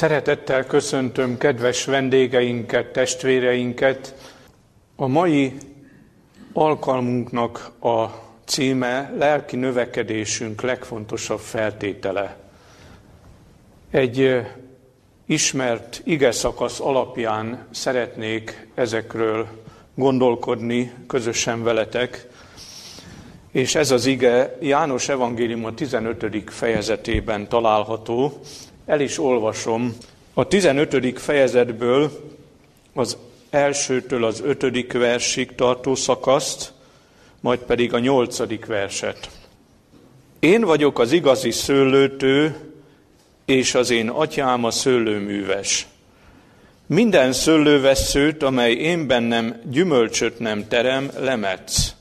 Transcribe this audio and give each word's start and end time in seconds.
Szeretettel 0.00 0.66
köszöntöm 0.66 1.38
kedves 1.38 1.84
vendégeinket, 1.84 2.92
testvéreinket. 2.92 4.14
A 4.96 5.06
mai 5.06 5.52
alkalmunknak 6.52 7.70
a 7.80 8.06
címe 8.44 9.12
lelki 9.18 9.56
növekedésünk 9.56 10.60
legfontosabb 10.60 11.38
feltétele. 11.38 12.36
Egy 13.90 14.40
ismert 15.26 16.00
ige 16.04 16.32
szakasz 16.32 16.80
alapján 16.80 17.66
szeretnék 17.70 18.68
ezekről 18.74 19.46
gondolkodni 19.94 20.92
közösen 21.06 21.62
veletek, 21.62 22.26
és 23.52 23.74
ez 23.74 23.90
az 23.90 24.06
ige 24.06 24.56
János 24.60 25.08
Evangélium 25.08 25.64
a 25.64 25.74
15. 25.74 26.50
fejezetében 26.50 27.48
található, 27.48 28.40
el 28.86 29.00
is 29.00 29.18
olvasom 29.18 29.96
a 30.34 30.46
15. 30.46 31.18
fejezetből 31.18 32.10
az 32.94 33.16
elsőtől 33.50 34.24
az 34.24 34.40
ötödik 34.44 34.92
versig 34.92 35.54
tartó 35.54 35.94
szakaszt, 35.94 36.72
majd 37.40 37.58
pedig 37.58 37.94
a 37.94 37.98
nyolcadik 37.98 38.66
verset. 38.66 39.30
Én 40.38 40.60
vagyok 40.60 40.98
az 40.98 41.12
igazi 41.12 41.50
szőlőtő, 41.50 42.56
és 43.44 43.74
az 43.74 43.90
én 43.90 44.08
atyám 44.08 44.64
a 44.64 44.70
szőlőműves. 44.70 45.86
Minden 46.86 47.32
szőlőveszőt, 47.32 48.42
amely 48.42 48.72
én 48.72 49.06
bennem 49.06 49.60
gyümölcsöt 49.70 50.38
nem 50.38 50.68
terem, 50.68 51.10
lemetsz. 51.18 51.94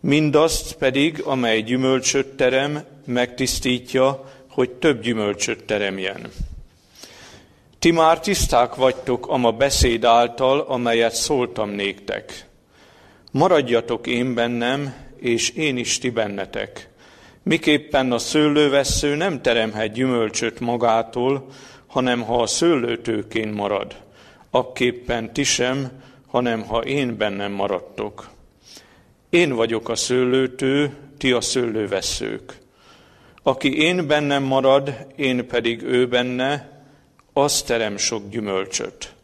Mindazt 0.00 0.72
pedig, 0.72 1.22
amely 1.22 1.60
gyümölcsöt 1.60 2.26
terem, 2.26 2.84
megtisztítja, 3.04 4.24
hogy 4.56 4.70
több 4.70 5.00
gyümölcsöt 5.00 5.64
teremjen. 5.64 6.30
Ti 7.78 7.90
már 7.90 8.20
tiszták 8.20 8.74
vagytok 8.74 9.26
ama 9.28 9.52
beszéd 9.52 10.04
által, 10.04 10.60
amelyet 10.60 11.14
szóltam 11.14 11.70
néktek. 11.70 12.46
Maradjatok 13.30 14.06
én 14.06 14.34
bennem, 14.34 14.94
és 15.16 15.50
én 15.50 15.76
is 15.76 15.98
ti 15.98 16.10
bennetek. 16.10 16.88
Miképpen 17.42 18.12
a 18.12 18.18
szőlővesző 18.18 19.14
nem 19.14 19.42
teremhet 19.42 19.92
gyümölcsöt 19.92 20.60
magától, 20.60 21.46
hanem 21.86 22.22
ha 22.22 22.42
a 22.42 22.46
szőlőtőkén 22.46 23.48
marad. 23.48 23.96
Akképpen 24.50 25.32
ti 25.32 25.44
sem, 25.44 26.02
hanem 26.26 26.62
ha 26.62 26.78
én 26.78 27.16
bennem 27.16 27.52
maradtok. 27.52 28.30
Én 29.30 29.54
vagyok 29.54 29.88
a 29.88 29.96
szőlőtő, 29.96 30.96
ti 31.18 31.32
a 31.32 31.40
szőlőveszők. 31.40 32.64
Aki 33.46 33.78
én 33.78 34.06
bennem 34.06 34.42
marad, 34.42 35.06
én 35.16 35.46
pedig 35.46 35.82
ő 35.82 36.08
benne, 36.08 36.82
az 37.32 37.62
terem 37.62 37.96
sok 37.96 38.28
gyümölcsöt. 38.28 39.14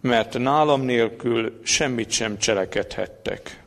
Mert 0.00 0.38
nálam 0.38 0.82
nélkül 0.82 1.60
semmit 1.62 2.10
sem 2.10 2.38
cselekedhettek. 2.38 3.62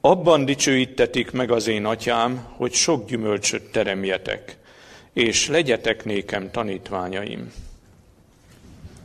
Abban 0.00 0.44
dicsőítetik 0.44 1.30
meg 1.30 1.50
az 1.50 1.66
én 1.66 1.84
atyám, 1.84 2.46
hogy 2.56 2.72
sok 2.72 3.08
gyümölcsöt 3.08 3.70
teremjetek, 3.70 4.56
és 5.12 5.48
legyetek 5.48 6.04
nékem 6.04 6.50
tanítványaim. 6.50 7.52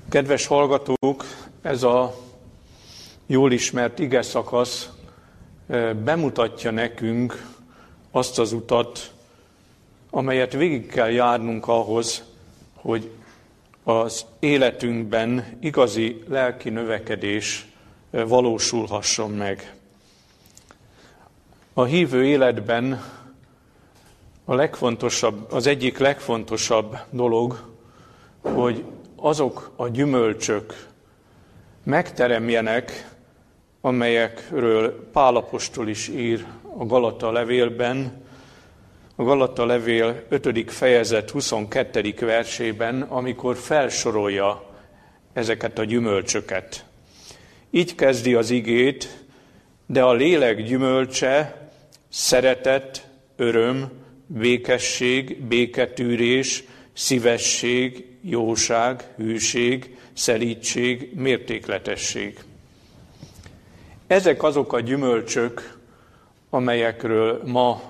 Kedves 0.09 0.45
hallgatók, 0.45 1.25
ez 1.61 1.83
a 1.83 2.15
jól 3.25 3.51
ismert 3.51 3.99
ige 3.99 4.21
szakasz 4.21 4.89
eh, 5.67 5.93
bemutatja 5.93 6.71
nekünk 6.71 7.53
azt 8.15 8.39
az 8.39 8.53
utat, 8.53 9.11
amelyet 10.09 10.53
végig 10.53 10.87
kell 10.87 11.09
járnunk 11.09 11.67
ahhoz, 11.67 12.23
hogy 12.73 13.09
az 13.83 14.25
életünkben 14.39 15.57
igazi 15.59 16.23
lelki 16.27 16.69
növekedés 16.69 17.67
eh, 18.11 18.27
valósulhasson 18.27 19.31
meg. 19.31 19.75
A 21.73 21.83
hívő 21.83 22.25
életben 22.25 23.03
a 24.45 24.53
legfontosabb, 24.53 25.51
az 25.51 25.67
egyik 25.67 25.97
legfontosabb 25.97 26.97
dolog, 27.09 27.73
hogy 28.41 28.83
azok 29.15 29.71
a 29.75 29.87
gyümölcsök 29.87 30.87
megteremjenek, 31.83 33.15
amelyekről 33.81 35.09
Pálapostól 35.11 35.87
is 35.87 36.07
ír 36.07 36.45
a 36.77 36.85
Galata 36.85 37.31
levélben, 37.31 38.23
a 39.15 39.23
Galata 39.23 39.65
levél 39.65 40.23
5. 40.29 40.71
fejezet 40.71 41.29
22. 41.29 42.13
versében, 42.19 43.01
amikor 43.01 43.55
felsorolja 43.55 44.63
ezeket 45.33 45.79
a 45.79 45.83
gyümölcsöket. 45.83 46.85
Így 47.71 47.95
kezdi 47.95 48.33
az 48.33 48.49
igét, 48.49 49.25
de 49.85 50.03
a 50.03 50.13
lélek 50.13 50.63
gyümölcse 50.63 51.67
szeretet, 52.09 53.09
öröm, 53.35 53.91
békesség, 54.27 55.43
béketűrés, 55.43 56.63
szívesség, 56.93 58.05
jóság, 58.21 59.03
hűség, 59.17 59.97
szelítség, 60.13 61.11
mértékletesség. 61.13 62.39
Ezek 64.07 64.43
azok 64.43 64.73
a 64.73 64.79
gyümölcsök, 64.79 65.74
amelyekről 66.55 67.41
ma 67.45 67.81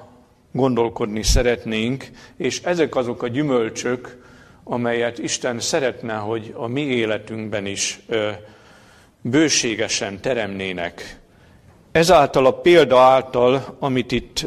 gondolkodni 0.51 1.23
szeretnénk, 1.23 2.09
és 2.37 2.61
ezek 2.61 2.95
azok 2.95 3.23
a 3.23 3.27
gyümölcsök, 3.27 4.23
amelyet 4.63 5.17
Isten 5.17 5.59
szeretne, 5.59 6.13
hogy 6.13 6.53
a 6.57 6.67
mi 6.67 6.81
életünkben 6.81 7.65
is 7.65 7.99
bőségesen 9.21 10.21
teremnének. 10.21 11.19
Ezáltal 11.91 12.45
a 12.45 12.59
példa 12.59 12.99
által, 12.99 13.75
amit 13.79 14.11
itt 14.11 14.45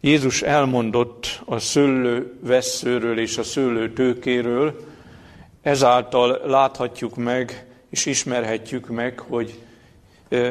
Jézus 0.00 0.42
elmondott 0.42 1.40
a 1.44 1.58
szőlő 1.58 2.38
vesszőről 2.40 3.18
és 3.18 3.38
a 3.38 3.42
szőlő 3.42 3.92
tőkéről, 3.92 4.76
ezáltal 5.62 6.40
láthatjuk 6.44 7.16
meg 7.16 7.66
és 7.90 8.06
ismerhetjük 8.06 8.88
meg, 8.88 9.18
hogy 9.18 9.58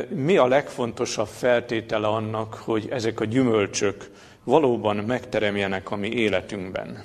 mi 0.09 0.37
a 0.37 0.47
legfontosabb 0.47 1.27
feltétele 1.27 2.07
annak, 2.07 2.53
hogy 2.53 2.87
ezek 2.89 3.19
a 3.19 3.25
gyümölcsök 3.25 4.09
valóban 4.43 4.95
megteremjenek 4.95 5.91
a 5.91 5.95
mi 5.95 6.09
életünkben. 6.09 7.03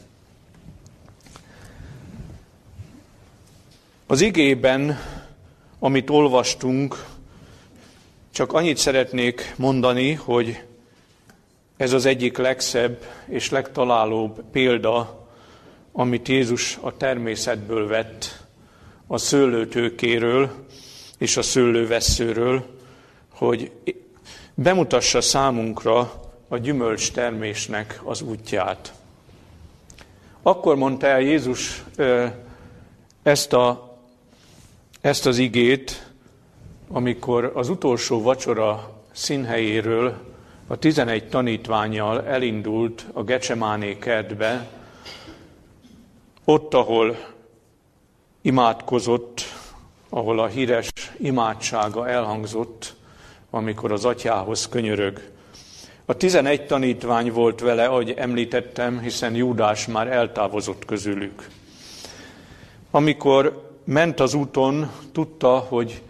Az 4.07 4.21
igében, 4.21 4.99
amit 5.79 6.11
olvastunk, 6.11 7.05
csak 8.31 8.53
annyit 8.53 8.77
szeretnék 8.77 9.55
mondani, 9.57 10.13
hogy 10.13 10.63
ez 11.77 11.93
az 11.93 12.05
egyik 12.05 12.37
legszebb 12.37 13.05
és 13.27 13.51
legtalálóbb 13.51 14.43
példa, 14.53 15.27
amit 15.93 16.29
Jézus 16.29 16.79
a 16.81 16.97
természetből 16.97 17.87
vett, 17.87 18.47
a 19.07 19.19
szőlőtőkéről 19.19 20.67
és 21.19 21.37
a 21.37 21.43
szőlőveszőről, 21.43 22.65
hogy 23.29 23.73
bemutassa 24.55 25.21
számunkra 25.21 26.13
a 26.49 26.59
gyümölcs 26.59 27.13
termésnek 27.13 28.01
az 28.05 28.21
útját. 28.23 28.93
Akkor 30.43 30.77
mondta 30.77 31.07
el 31.07 31.21
Jézus 31.21 31.85
ezt, 33.23 33.53
a, 33.53 33.97
ezt 35.01 35.27
az 35.27 35.39
igét, 35.39 36.11
amikor 36.89 37.53
az 37.55 37.69
utolsó 37.69 38.23
vacsora 38.23 39.03
színhelyéről 39.13 40.27
a 40.67 40.77
tizenegy 40.77 41.29
tanítványjal 41.29 42.27
elindult 42.27 43.07
a 43.13 43.23
Gecsemáné 43.23 43.99
kertbe, 43.99 44.69
ott, 46.45 46.75
ahol 46.75 47.17
imádkozott, 48.41 49.43
ahol 50.09 50.39
a 50.41 50.47
híres 50.47 50.91
imádsága 51.19 52.09
elhangzott, 52.09 52.95
amikor 53.51 53.93
az 53.93 54.05
atyához 54.05 54.69
könyörög. 54.69 55.21
A 56.05 56.17
tizenegy 56.17 56.67
tanítvány 56.67 57.33
volt 57.33 57.61
vele, 57.61 57.85
ahogy 57.85 58.11
említettem, 58.17 59.01
hiszen 59.01 59.35
Júdás 59.35 59.87
már 59.87 60.07
eltávozott 60.07 60.85
közülük. 60.85 61.49
Amikor 62.91 63.67
ment 63.85 64.21
az 64.21 64.35
úton, 64.35 64.91
tudta, 65.13 65.59
hogy 65.59 66.03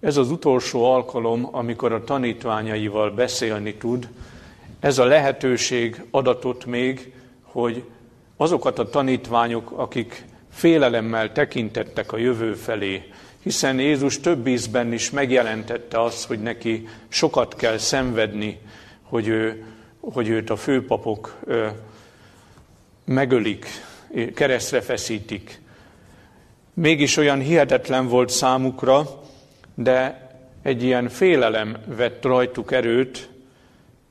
ez 0.00 0.16
az 0.16 0.30
utolsó 0.30 0.92
alkalom, 0.92 1.48
amikor 1.50 1.92
a 1.92 2.04
tanítványaival 2.04 3.10
beszélni 3.10 3.74
tud, 3.74 4.08
ez 4.80 4.98
a 4.98 5.04
lehetőség 5.04 6.04
adatot 6.10 6.64
még, 6.64 7.12
hogy 7.42 7.82
azokat 8.36 8.78
a 8.78 8.88
tanítványok, 8.88 9.70
akik 9.70 10.24
félelemmel 10.50 11.32
tekintettek 11.32 12.12
a 12.12 12.16
jövő 12.16 12.54
felé, 12.54 13.02
hiszen 13.46 13.78
Jézus 13.78 14.20
több 14.20 14.46
ízben 14.46 14.92
is 14.92 15.10
megjelentette 15.10 16.02
azt, 16.02 16.26
hogy 16.26 16.42
neki 16.42 16.88
sokat 17.08 17.56
kell 17.56 17.78
szenvedni, 17.78 18.60
hogy, 19.02 19.28
ő, 19.28 19.64
hogy 20.00 20.28
őt 20.28 20.50
a 20.50 20.56
főpapok 20.56 21.36
ö, 21.44 21.66
megölik, 23.04 23.66
keresztre 24.34 24.80
feszítik. 24.80 25.60
Mégis 26.74 27.16
olyan 27.16 27.40
hihetetlen 27.40 28.08
volt 28.08 28.30
számukra, 28.30 29.22
de 29.74 30.28
egy 30.62 30.82
ilyen 30.82 31.08
félelem 31.08 31.76
vett 31.86 32.24
rajtuk 32.24 32.72
erőt, 32.72 33.28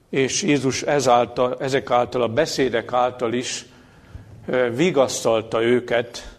és 0.10 0.44
Jézus 0.44 0.82
ezáltal, 0.82 1.58
ezek 1.60 1.92
által 1.92 2.22
a 2.22 2.28
beszédek 2.28 2.94
által 2.94 3.34
is 3.34 3.66
vigasztalta 4.76 5.64
őket, 5.64 6.38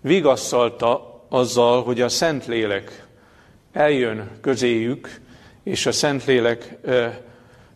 vigasztalta 0.00 1.09
azzal, 1.30 1.82
hogy 1.82 2.00
a 2.00 2.08
Szentlélek 2.08 3.06
eljön 3.72 4.30
közéjük, 4.40 5.20
és 5.62 5.86
a 5.86 5.92
Szentlélek 5.92 6.78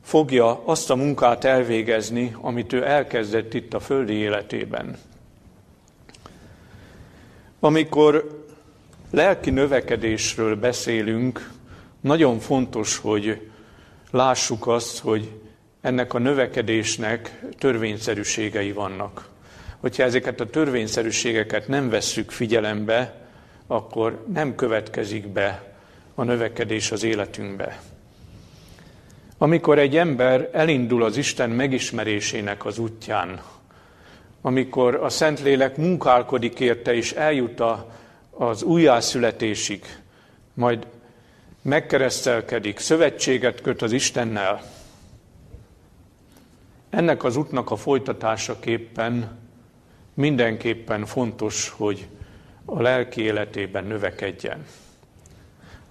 fogja 0.02 0.62
azt 0.64 0.90
a 0.90 0.94
munkát 0.94 1.44
elvégezni, 1.44 2.36
amit 2.40 2.72
ő 2.72 2.86
elkezdett 2.86 3.54
itt 3.54 3.74
a 3.74 3.80
földi 3.80 4.12
életében. 4.12 4.98
Amikor 7.60 8.44
lelki 9.10 9.50
növekedésről 9.50 10.56
beszélünk, 10.56 11.50
nagyon 12.00 12.38
fontos, 12.38 12.98
hogy 12.98 13.40
lássuk 14.10 14.66
azt, 14.66 14.98
hogy 14.98 15.30
ennek 15.80 16.14
a 16.14 16.18
növekedésnek 16.18 17.40
törvényszerűségei 17.58 18.72
vannak. 18.72 19.28
Hogyha 19.80 20.02
ezeket 20.02 20.40
a 20.40 20.50
törvényszerűségeket 20.50 21.68
nem 21.68 21.88
vesszük 21.88 22.30
figyelembe, 22.30 23.23
akkor 23.66 24.24
nem 24.32 24.54
következik 24.54 25.28
be 25.28 25.74
a 26.14 26.22
növekedés 26.22 26.92
az 26.92 27.02
életünkbe. 27.02 27.80
Amikor 29.38 29.78
egy 29.78 29.96
ember 29.96 30.48
elindul 30.52 31.02
az 31.02 31.16
Isten 31.16 31.50
megismerésének 31.50 32.64
az 32.64 32.78
útján, 32.78 33.42
amikor 34.40 34.94
a 34.94 35.08
Szentlélek 35.08 35.76
munkálkodik 35.76 36.60
érte 36.60 36.94
és 36.94 37.12
eljut 37.12 37.62
az 38.30 38.62
újjászületésig, 38.62 39.84
majd 40.54 40.86
megkeresztelkedik, 41.62 42.78
szövetséget 42.78 43.60
köt 43.60 43.82
az 43.82 43.92
Istennel, 43.92 44.62
ennek 46.90 47.24
az 47.24 47.36
útnak 47.36 47.70
a 47.70 47.76
folytatásaképpen 47.76 49.38
mindenképpen 50.14 51.06
fontos, 51.06 51.68
hogy 51.68 52.06
a 52.64 52.82
lelki 52.82 53.22
életében 53.22 53.84
növekedjen. 53.84 54.66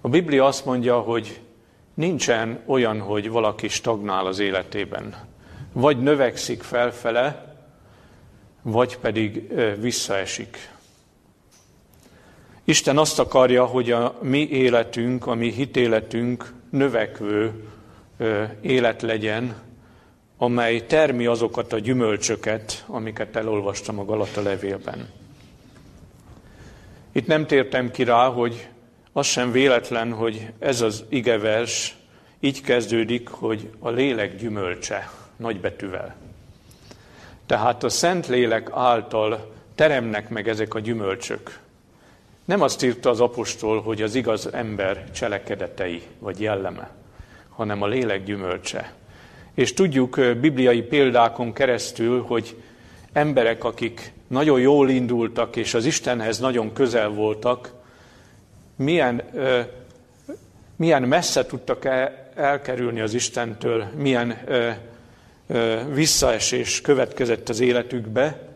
A 0.00 0.08
Biblia 0.08 0.44
azt 0.44 0.64
mondja, 0.64 0.98
hogy 0.98 1.40
nincsen 1.94 2.62
olyan, 2.66 3.00
hogy 3.00 3.30
valaki 3.30 3.68
stagnál 3.68 4.26
az 4.26 4.38
életében. 4.38 5.14
Vagy 5.72 5.98
növekszik 5.98 6.62
felfele, 6.62 7.54
vagy 8.62 8.98
pedig 8.98 9.52
visszaesik. 9.80 10.72
Isten 12.64 12.98
azt 12.98 13.18
akarja, 13.18 13.64
hogy 13.64 13.90
a 13.90 14.18
mi 14.22 14.48
életünk, 14.48 15.26
a 15.26 15.34
mi 15.34 15.52
hitéletünk 15.52 16.52
növekvő 16.70 17.68
élet 18.60 19.02
legyen, 19.02 19.54
amely 20.36 20.86
termi 20.86 21.26
azokat 21.26 21.72
a 21.72 21.78
gyümölcsöket, 21.78 22.84
amiket 22.86 23.36
elolvastam 23.36 23.98
a 23.98 24.04
Galata 24.04 24.42
levélben. 24.42 25.08
Itt 27.16 27.26
nem 27.26 27.46
tértem 27.46 27.90
ki 27.90 28.04
rá, 28.04 28.28
hogy 28.28 28.68
az 29.12 29.26
sem 29.26 29.52
véletlen, 29.52 30.12
hogy 30.12 30.52
ez 30.58 30.80
az 30.80 31.04
igevers 31.08 31.96
így 32.40 32.60
kezdődik, 32.60 33.28
hogy 33.28 33.70
a 33.78 33.90
lélek 33.90 34.36
gyümölcse, 34.36 35.10
nagybetűvel. 35.36 36.14
Tehát 37.46 37.84
a 37.84 37.88
Szent 37.88 38.26
Lélek 38.26 38.70
által 38.72 39.52
teremnek 39.74 40.28
meg 40.28 40.48
ezek 40.48 40.74
a 40.74 40.78
gyümölcsök. 40.78 41.58
Nem 42.44 42.62
azt 42.62 42.82
írta 42.82 43.10
az 43.10 43.20
apostol, 43.20 43.82
hogy 43.82 44.02
az 44.02 44.14
igaz 44.14 44.52
ember 44.52 45.10
cselekedetei 45.10 46.02
vagy 46.18 46.40
jelleme, 46.40 46.90
hanem 47.48 47.82
a 47.82 47.86
lélek 47.86 48.24
gyümölcse. 48.24 48.92
És 49.54 49.74
tudjuk 49.74 50.20
bibliai 50.40 50.82
példákon 50.82 51.52
keresztül, 51.52 52.22
hogy 52.22 52.56
emberek, 53.14 53.64
akik 53.64 54.12
nagyon 54.26 54.60
jól 54.60 54.90
indultak, 54.90 55.56
és 55.56 55.74
az 55.74 55.84
Istenhez 55.84 56.38
nagyon 56.38 56.72
közel 56.72 57.08
voltak, 57.08 57.72
milyen, 58.76 59.22
milyen 60.76 61.02
messze 61.02 61.46
tudtak 61.46 61.84
el, 61.84 62.30
elkerülni 62.34 63.00
az 63.00 63.14
Istentől, 63.14 63.84
milyen 63.96 64.38
visszaesés 65.92 66.80
következett 66.80 67.48
az 67.48 67.60
életükbe, 67.60 68.48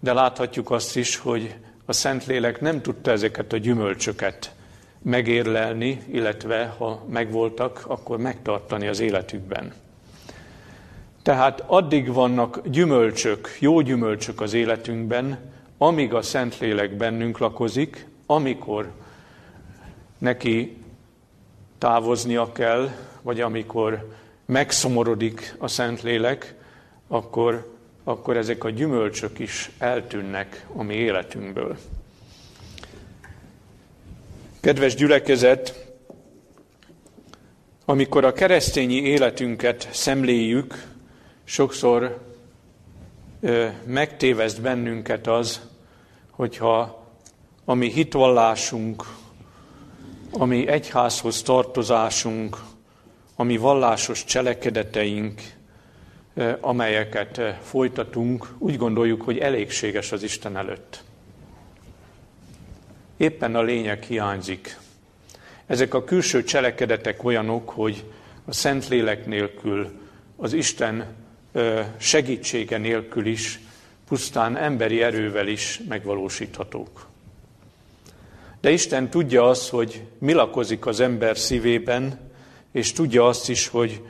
de 0.00 0.12
láthatjuk 0.12 0.70
azt 0.70 0.96
is, 0.96 1.16
hogy 1.16 1.54
a 1.84 1.92
Szentlélek 1.92 2.60
nem 2.60 2.82
tudta 2.82 3.10
ezeket 3.10 3.52
a 3.52 3.56
gyümölcsöket 3.56 4.54
megérlelni, 5.02 6.02
illetve 6.12 6.74
ha 6.78 7.04
megvoltak, 7.08 7.84
akkor 7.86 8.18
megtartani 8.18 8.86
az 8.86 9.00
életükben. 9.00 9.72
Tehát 11.26 11.62
addig 11.66 12.12
vannak 12.12 12.68
gyümölcsök, 12.68 13.56
jó 13.58 13.80
gyümölcsök 13.80 14.40
az 14.40 14.52
életünkben, 14.52 15.38
amíg 15.78 16.14
a 16.14 16.22
Szentlélek 16.22 16.96
bennünk 16.96 17.38
lakozik, 17.38 18.06
amikor 18.26 18.90
neki 20.18 20.76
távoznia 21.78 22.52
kell, 22.52 22.90
vagy 23.22 23.40
amikor 23.40 24.16
megszomorodik 24.44 25.54
a 25.58 25.68
Szentlélek, 25.68 26.54
akkor, 27.08 27.72
akkor 28.04 28.36
ezek 28.36 28.64
a 28.64 28.70
gyümölcsök 28.70 29.38
is 29.38 29.70
eltűnnek 29.78 30.66
a 30.76 30.82
mi 30.82 30.94
életünkből. 30.94 31.76
Kedves 34.60 34.94
gyülekezet, 34.94 35.86
amikor 37.84 38.24
a 38.24 38.32
keresztényi 38.32 39.02
életünket 39.02 39.88
szemléljük, 39.92 40.94
sokszor 41.48 42.20
ö, 43.40 43.68
megtéveszt 43.84 44.60
bennünket 44.60 45.26
az, 45.26 45.60
hogyha 46.30 47.04
a 47.64 47.74
mi 47.74 47.90
hitvallásunk, 47.90 49.04
a 50.32 50.44
mi 50.44 50.66
egyházhoz 50.66 51.42
tartozásunk, 51.42 52.56
a 53.36 53.42
mi 53.42 53.56
vallásos 53.56 54.24
cselekedeteink, 54.24 55.40
amelyeket 56.60 57.40
folytatunk, 57.62 58.54
úgy 58.58 58.76
gondoljuk, 58.76 59.22
hogy 59.22 59.38
elégséges 59.38 60.12
az 60.12 60.22
Isten 60.22 60.56
előtt. 60.56 61.04
Éppen 63.16 63.54
a 63.54 63.62
lényeg 63.62 64.02
hiányzik. 64.02 64.78
Ezek 65.66 65.94
a 65.94 66.04
külső 66.04 66.44
cselekedetek 66.44 67.24
olyanok, 67.24 67.70
hogy 67.70 68.04
a 68.44 68.52
Szentlélek 68.52 69.26
nélkül, 69.26 70.00
az 70.36 70.52
Isten 70.52 71.06
segítsége 71.96 72.78
nélkül 72.78 73.26
is, 73.26 73.60
pusztán 74.08 74.56
emberi 74.56 75.02
erővel 75.02 75.48
is 75.48 75.80
megvalósíthatók. 75.88 77.06
De 78.60 78.70
Isten 78.70 79.10
tudja 79.10 79.48
azt, 79.48 79.68
hogy 79.68 80.02
mi 80.18 80.32
lakozik 80.32 80.86
az 80.86 81.00
ember 81.00 81.38
szívében, 81.38 82.18
és 82.72 82.92
tudja 82.92 83.26
azt 83.26 83.48
is, 83.48 83.68
hogy, 83.68 84.00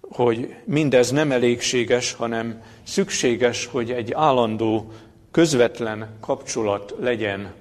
hogy 0.00 0.54
mindez 0.64 1.10
nem 1.10 1.32
elégséges, 1.32 2.12
hanem 2.12 2.62
szükséges, 2.82 3.66
hogy 3.66 3.90
egy 3.90 4.12
állandó, 4.12 4.92
közvetlen 5.30 6.16
kapcsolat 6.20 6.94
legyen 7.00 7.52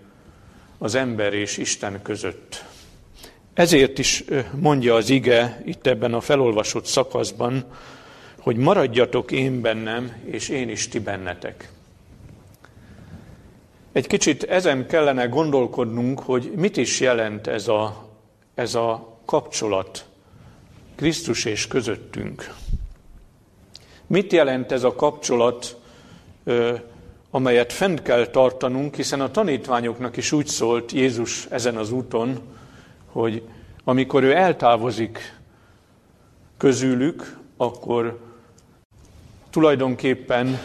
az 0.77 0.95
ember 0.95 1.33
és 1.33 1.57
Isten 1.57 2.01
között. 2.01 2.65
Ezért 3.53 3.99
is 3.99 4.23
mondja 4.59 4.95
az 4.95 5.09
ige 5.09 5.61
itt 5.65 5.87
ebben 5.87 6.13
a 6.13 6.21
felolvasott 6.21 6.85
szakaszban, 6.85 7.65
hogy 8.45 8.57
maradjatok 8.57 9.31
én 9.31 9.61
bennem, 9.61 10.11
és 10.25 10.49
én 10.49 10.69
is 10.69 10.87
ti 10.87 10.99
bennetek. 10.99 11.69
Egy 13.91 14.07
kicsit 14.07 14.43
ezen 14.43 14.87
kellene 14.87 15.25
gondolkodnunk, 15.25 16.19
hogy 16.19 16.51
mit 16.55 16.77
is 16.77 16.99
jelent 16.99 17.47
ez 17.47 17.67
a, 17.67 18.09
ez 18.55 18.75
a 18.75 19.17
kapcsolat 19.25 20.05
Krisztus 20.95 21.45
és 21.45 21.67
közöttünk. 21.67 22.53
Mit 24.07 24.31
jelent 24.31 24.71
ez 24.71 24.83
a 24.83 24.95
kapcsolat, 24.95 25.77
amelyet 27.29 27.73
fent 27.73 28.01
kell 28.01 28.25
tartanunk, 28.25 28.95
hiszen 28.95 29.21
a 29.21 29.31
tanítványoknak 29.31 30.17
is 30.17 30.31
úgy 30.31 30.47
szólt 30.47 30.91
Jézus 30.91 31.45
ezen 31.45 31.77
az 31.77 31.91
úton, 31.91 32.39
hogy 33.05 33.43
amikor 33.83 34.23
ő 34.23 34.35
eltávozik 34.35 35.39
közülük, 36.57 37.37
akkor 37.57 38.23
tulajdonképpen 39.55 40.59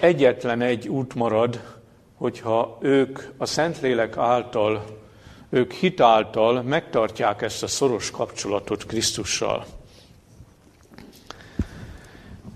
egyetlen 0.00 0.60
egy 0.60 0.88
út 0.88 1.14
marad, 1.14 1.60
hogyha 2.14 2.78
ők 2.80 3.18
a 3.36 3.46
Szentlélek 3.46 4.16
által, 4.16 4.84
ők 5.50 5.72
hitáltal 5.72 6.62
megtartják 6.62 7.42
ezt 7.42 7.62
a 7.62 7.66
szoros 7.66 8.10
kapcsolatot 8.10 8.86
Krisztussal. 8.86 9.66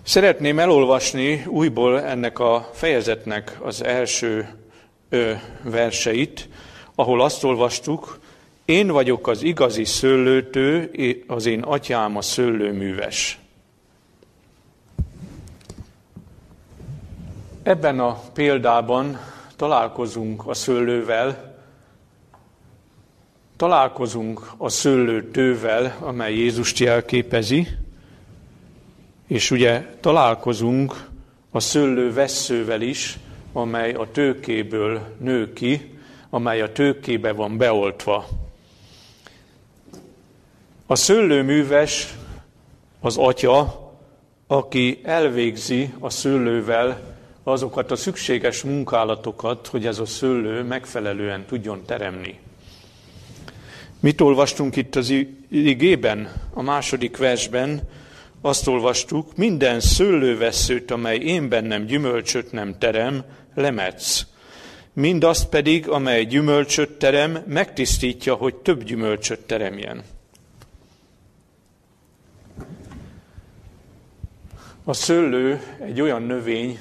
Szeretném 0.03 0.59
elolvasni 0.59 1.45
újból 1.47 2.03
ennek 2.03 2.39
a 2.39 2.71
fejezetnek 2.73 3.59
az 3.63 3.83
első 3.83 4.49
ö, 5.09 5.33
verseit, 5.63 6.49
ahol 6.95 7.21
azt 7.21 7.45
olvastuk, 7.45 8.19
én 8.65 8.87
vagyok 8.87 9.29
az 9.29 9.43
igazi 9.43 9.85
szőlőtő, 9.85 10.91
az 11.27 11.47
én 11.47 11.63
atyám 11.63 12.17
a 12.17 12.23
szőlőműves. 12.23 13.39
Ebben 17.65 18.01
a 18.01 18.21
példában 18.33 19.19
találkozunk 19.57 20.47
a 20.47 20.55
szőlővel, 20.55 21.55
találkozunk 23.57 24.51
a 24.57 24.69
szőlőtővel, 24.69 25.97
amely 26.01 26.35
Jézust 26.35 26.79
jelképezi, 26.79 27.69
és 29.27 29.51
ugye 29.51 29.87
találkozunk 30.01 31.09
a 31.51 31.61
szőlő 31.61 32.13
vesszővel 32.13 32.81
is, 32.81 33.19
amely 33.53 33.93
a 33.93 34.11
tőkéből 34.11 35.01
nő 35.19 35.53
ki, 35.53 35.99
amely 36.31 36.61
a 36.61 36.73
tőkébe 36.73 37.33
van 37.33 37.57
beoltva. 37.57 38.27
A 40.87 40.95
szőlőműves 40.95 42.15
az 43.01 43.17
atya, 43.17 43.91
aki 44.47 45.01
elvégzi 45.03 45.95
a 45.99 46.11
szőlővel 46.11 47.14
azokat 47.45 47.91
a 47.91 47.97
szükséges 47.97 48.63
munkálatokat, 48.63 49.67
hogy 49.67 49.87
ez 49.87 49.99
a 49.99 50.07
szőlő 50.07 50.63
megfelelően 50.63 51.45
tudjon 51.47 51.85
teremni. 51.87 52.39
Mit 54.01 54.21
olvastunk 54.21 54.77
itt 54.77 54.97
az 54.97 55.15
igében, 55.51 56.33
a 56.55 56.63
második 56.63 57.17
versben? 57.17 57.89
Azt 58.41 58.67
olvastuk, 58.67 59.37
minden 59.37 59.81
szőlőveszőt, 59.81 60.91
amely 60.91 61.19
én 61.19 61.49
bennem 61.49 61.85
gyümölcsöt 61.85 62.53
nem 62.53 62.79
terem, 62.79 63.25
lemetsz. 63.55 64.27
Mindazt 64.93 65.49
pedig, 65.49 65.89
amely 65.89 66.25
gyümölcsöt 66.25 66.91
terem, 66.91 67.39
megtisztítja, 67.47 68.35
hogy 68.35 68.55
több 68.55 68.83
gyümölcsöt 68.83 69.41
teremjen. 69.41 70.03
A 74.85 74.93
szőlő 74.93 75.61
egy 75.81 76.01
olyan 76.01 76.23
növény, 76.23 76.79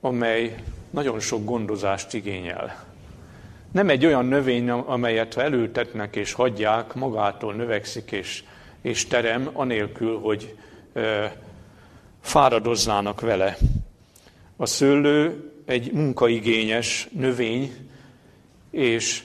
amely 0.00 0.54
nagyon 0.90 1.20
sok 1.20 1.44
gondozást 1.44 2.14
igényel. 2.14 2.88
Nem 3.72 3.88
egy 3.88 4.06
olyan 4.06 4.26
növény, 4.26 4.70
amelyet 4.70 5.36
elültetnek 5.36 6.16
és 6.16 6.32
hagyják, 6.32 6.94
magától 6.94 7.54
növekszik 7.54 8.12
és, 8.12 8.44
és 8.82 9.06
terem, 9.06 9.50
anélkül, 9.52 10.18
hogy 10.18 10.56
ö, 10.92 11.24
fáradoznának 12.20 13.20
vele. 13.20 13.56
A 14.56 14.66
szőlő 14.66 15.50
egy 15.64 15.92
munkaigényes 15.92 17.08
növény, 17.12 17.72
és 18.70 19.22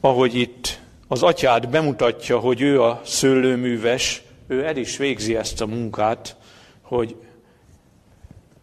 ahogy 0.00 0.34
itt 0.34 0.80
az 1.08 1.22
atyád 1.22 1.68
bemutatja, 1.68 2.38
hogy 2.38 2.60
ő 2.60 2.82
a 2.82 3.00
szőlőműves, 3.04 4.22
ő 4.46 4.64
el 4.64 4.76
is 4.76 4.96
végzi 4.96 5.36
ezt 5.36 5.60
a 5.60 5.66
munkát, 5.66 6.36
hogy 6.80 7.16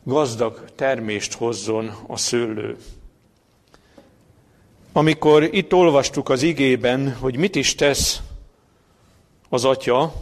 gazdag 0.03 0.65
termést 0.75 1.33
hozzon 1.33 1.91
a 2.07 2.17
szőlő. 2.17 2.77
Amikor 4.91 5.43
itt 5.43 5.74
olvastuk 5.74 6.29
az 6.29 6.41
igében, 6.41 7.15
hogy 7.15 7.38
mit 7.38 7.55
is 7.55 7.75
tesz 7.75 8.22
az 9.50 9.65
atya, 9.65 10.13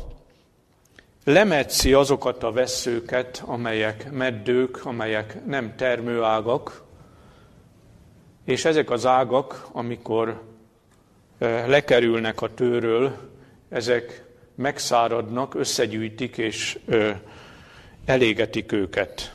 lemetszi 1.23 1.93
azokat 1.93 2.43
a 2.43 2.51
veszőket, 2.51 3.43
amelyek 3.45 4.11
meddők, 4.11 4.85
amelyek 4.85 5.45
nem 5.45 5.75
termőágak, 5.75 6.83
és 8.45 8.65
ezek 8.65 8.89
az 8.89 9.05
ágak, 9.05 9.67
amikor 9.71 10.41
lekerülnek 11.65 12.41
a 12.41 12.53
tőről, 12.53 13.17
ezek 13.69 14.23
megszáradnak, 14.55 15.55
összegyűjtik 15.55 16.37
és 16.37 16.79
elégetik 18.05 18.71
őket. 18.71 19.33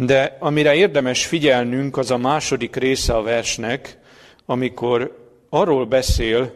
De 0.00 0.36
amire 0.38 0.74
érdemes 0.74 1.26
figyelnünk, 1.26 1.96
az 1.96 2.10
a 2.10 2.16
második 2.16 2.76
része 2.76 3.14
a 3.16 3.22
versnek, 3.22 3.98
amikor 4.46 5.28
arról 5.48 5.86
beszél, 5.86 6.54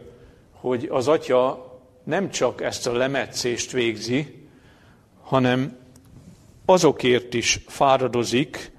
hogy 0.51 0.87
az 0.91 1.07
atya 1.07 1.71
nem 2.03 2.29
csak 2.29 2.61
ezt 2.61 2.87
a 2.87 2.93
lemetszést 2.93 3.71
végzi, 3.71 4.47
hanem 5.21 5.77
azokért 6.65 7.33
is 7.33 7.59
fáradozik, 7.67 8.71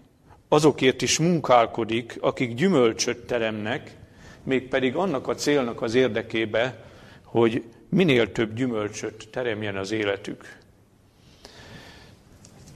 azokért 0.48 1.02
is 1.02 1.18
munkálkodik, 1.18 2.16
akik 2.20 2.54
gyümölcsöt 2.54 3.26
teremnek, 3.26 3.96
mégpedig 4.42 4.96
annak 4.96 5.28
a 5.28 5.34
célnak 5.34 5.82
az 5.82 5.94
érdekébe, 5.94 6.84
hogy 7.22 7.62
minél 7.88 8.32
több 8.32 8.54
gyümölcsöt 8.54 9.28
teremjen 9.30 9.76
az 9.76 9.90
életük. 9.90 10.58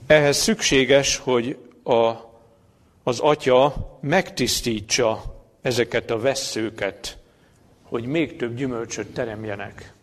Ehhez 0.07 0.37
szükséges, 0.37 1.17
hogy 1.17 1.57
a, 1.83 2.11
az 3.03 3.19
atya 3.19 3.73
megtisztítsa 4.01 5.23
ezeket 5.61 6.11
a 6.11 6.19
vesszőket, 6.19 7.17
hogy 7.81 8.05
még 8.05 8.35
több 8.35 8.55
gyümölcsöt 8.55 9.13
teremjenek. 9.13 9.93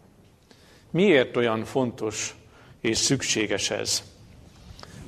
Miért 0.90 1.36
olyan 1.36 1.64
fontos 1.64 2.36
és 2.80 2.98
szükséges 2.98 3.70
ez? 3.70 4.02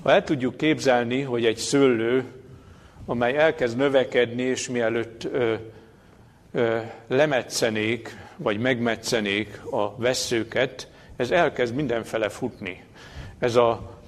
Ha 0.02 0.10
el 0.10 0.24
tudjuk 0.24 0.56
képzelni, 0.56 1.20
hogy 1.20 1.44
egy 1.44 1.56
szőlő, 1.56 2.24
amely 3.06 3.36
elkezd 3.36 3.76
növekedni, 3.76 4.42
és 4.42 4.68
mielőtt 4.68 5.24
ö, 5.24 5.54
ö, 6.52 6.78
lemetszenék, 7.06 8.16
vagy 8.36 8.58
megmetszenék 8.58 9.60
a 9.70 9.96
vesszőket, 9.96 10.88
ez 11.16 11.30
elkezd 11.30 11.74
mindenfele 11.74 12.28
futni. 12.28 12.84
Ez 13.38 13.56
a 13.56 13.99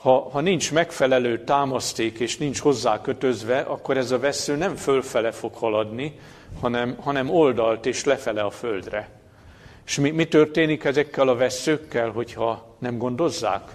ha, 0.00 0.28
ha 0.30 0.40
nincs 0.40 0.72
megfelelő 0.72 1.44
támaszték 1.44 2.18
és 2.18 2.36
nincs 2.36 2.58
hozzá 2.58 3.00
kötözve, 3.00 3.58
akkor 3.60 3.96
ez 3.96 4.10
a 4.10 4.18
vesző 4.18 4.56
nem 4.56 4.76
fölfele 4.76 5.30
fog 5.30 5.54
haladni, 5.54 6.18
hanem, 6.60 6.96
hanem 7.00 7.30
oldalt 7.30 7.86
és 7.86 8.04
lefele 8.04 8.42
a 8.42 8.50
földre. 8.50 9.08
És 9.86 9.98
mi, 9.98 10.10
mi 10.10 10.28
történik 10.28 10.84
ezekkel 10.84 11.28
a 11.28 11.34
veszőkkel, 11.34 12.10
hogyha 12.10 12.76
nem 12.78 12.98
gondozzák? 12.98 13.70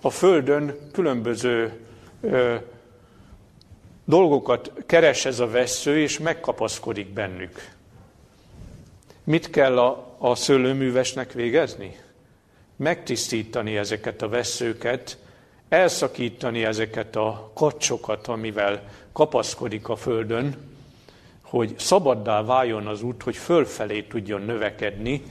A 0.00 0.10
földön 0.10 0.78
különböző 0.92 1.86
ö, 2.20 2.54
dolgokat 4.04 4.72
keres 4.86 5.24
ez 5.24 5.40
a 5.40 5.48
vesző, 5.48 5.98
és 5.98 6.18
megkapaszkodik 6.18 7.12
bennük. 7.12 7.70
Mit 9.24 9.50
kell 9.50 9.78
a, 9.78 10.14
a 10.18 10.34
szőlőművesnek 10.34 11.32
végezni? 11.32 11.96
Megtisztítani 12.78 13.76
ezeket 13.76 14.22
a 14.22 14.28
veszőket, 14.28 15.18
elszakítani 15.68 16.64
ezeket 16.64 17.16
a 17.16 17.50
kacsokat, 17.54 18.26
amivel 18.26 18.88
kapaszkodik 19.12 19.88
a 19.88 19.96
földön, 19.96 20.56
hogy 21.42 21.74
szabaddá 21.78 22.42
váljon 22.42 22.86
az 22.86 23.02
út, 23.02 23.22
hogy 23.22 23.36
fölfelé 23.36 24.02
tudjon 24.02 24.42
növekedni, 24.42 25.22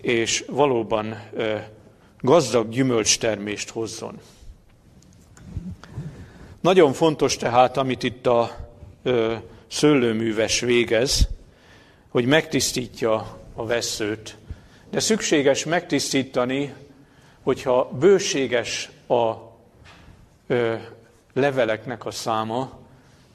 és 0.00 0.44
valóban 0.48 1.30
gazdag 2.20 2.68
gyümölcstermést 2.68 3.70
hozzon. 3.70 4.20
Nagyon 6.60 6.92
fontos 6.92 7.36
tehát, 7.36 7.76
amit 7.76 8.02
itt 8.02 8.26
a 8.26 8.50
szőlőműves 9.66 10.60
végez, 10.60 11.28
hogy 12.08 12.24
megtisztítja 12.24 13.38
a 13.54 13.66
veszőt, 13.66 14.36
de 14.94 15.00
szükséges 15.00 15.64
megtisztítani, 15.64 16.74
hogyha 17.42 17.88
bőséges 17.98 18.90
a 19.08 19.32
ö, 20.46 20.74
leveleknek 21.32 22.06
a 22.06 22.10
száma, 22.10 22.78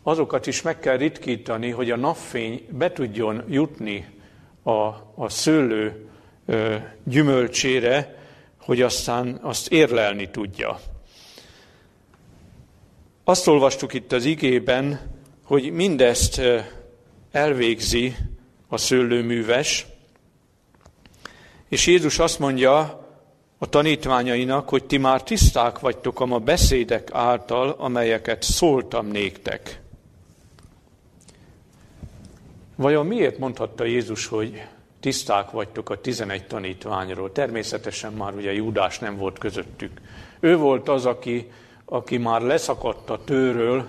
azokat 0.04 0.48
is 0.48 0.62
meg 0.62 0.80
kell 0.80 0.98
ritkítani, 0.98 1.70
hogy 1.70 1.92
a 1.92 1.96
napfény 1.96 2.68
be 2.70 2.92
tudjon 2.92 3.44
jutni 3.48 4.06
a, 4.63 4.72
a 5.16 5.30
szőlő 5.30 6.10
ö, 6.46 6.75
gyümölcsére, 7.04 8.18
hogy 8.58 8.82
aztán 8.82 9.39
azt 9.42 9.72
érlelni 9.72 10.30
tudja. 10.30 10.80
Azt 13.24 13.48
olvastuk 13.48 13.94
itt 13.94 14.12
az 14.12 14.25
igében, 14.25 15.00
hogy 15.44 15.72
mindezt 15.72 16.42
elvégzi 17.32 18.16
a 18.68 18.78
szőlőműves, 18.78 19.86
és 21.69 21.88
Jézus 21.88 22.19
azt 22.19 22.39
mondja 22.39 23.07
a 23.57 23.69
tanítványainak, 23.69 24.69
hogy 24.69 24.83
ti 24.85 24.97
már 24.97 25.23
tiszták 25.23 25.79
vagytok 25.79 26.19
a 26.19 26.25
ma 26.25 26.39
beszédek 26.39 27.09
által, 27.13 27.75
amelyeket 27.77 28.43
szóltam 28.43 29.07
néktek. 29.07 29.81
Vajon 32.75 33.05
miért 33.05 33.38
mondhatta 33.38 33.83
Jézus, 33.83 34.25
hogy 34.25 34.61
tiszták 34.99 35.51
vagytok 35.51 35.89
a 35.89 36.01
tizenegy 36.01 36.47
tanítványról. 36.47 37.31
Természetesen 37.31 38.13
már 38.13 38.33
ugye 38.33 38.53
Júdás 38.53 38.99
nem 38.99 39.17
volt 39.17 39.38
közöttük. 39.38 40.01
Ő 40.39 40.57
volt 40.57 40.89
az, 40.89 41.05
aki, 41.05 41.51
aki 41.85 42.17
már 42.17 42.41
leszakadt 42.41 43.09
a 43.09 43.23
tőről, 43.23 43.88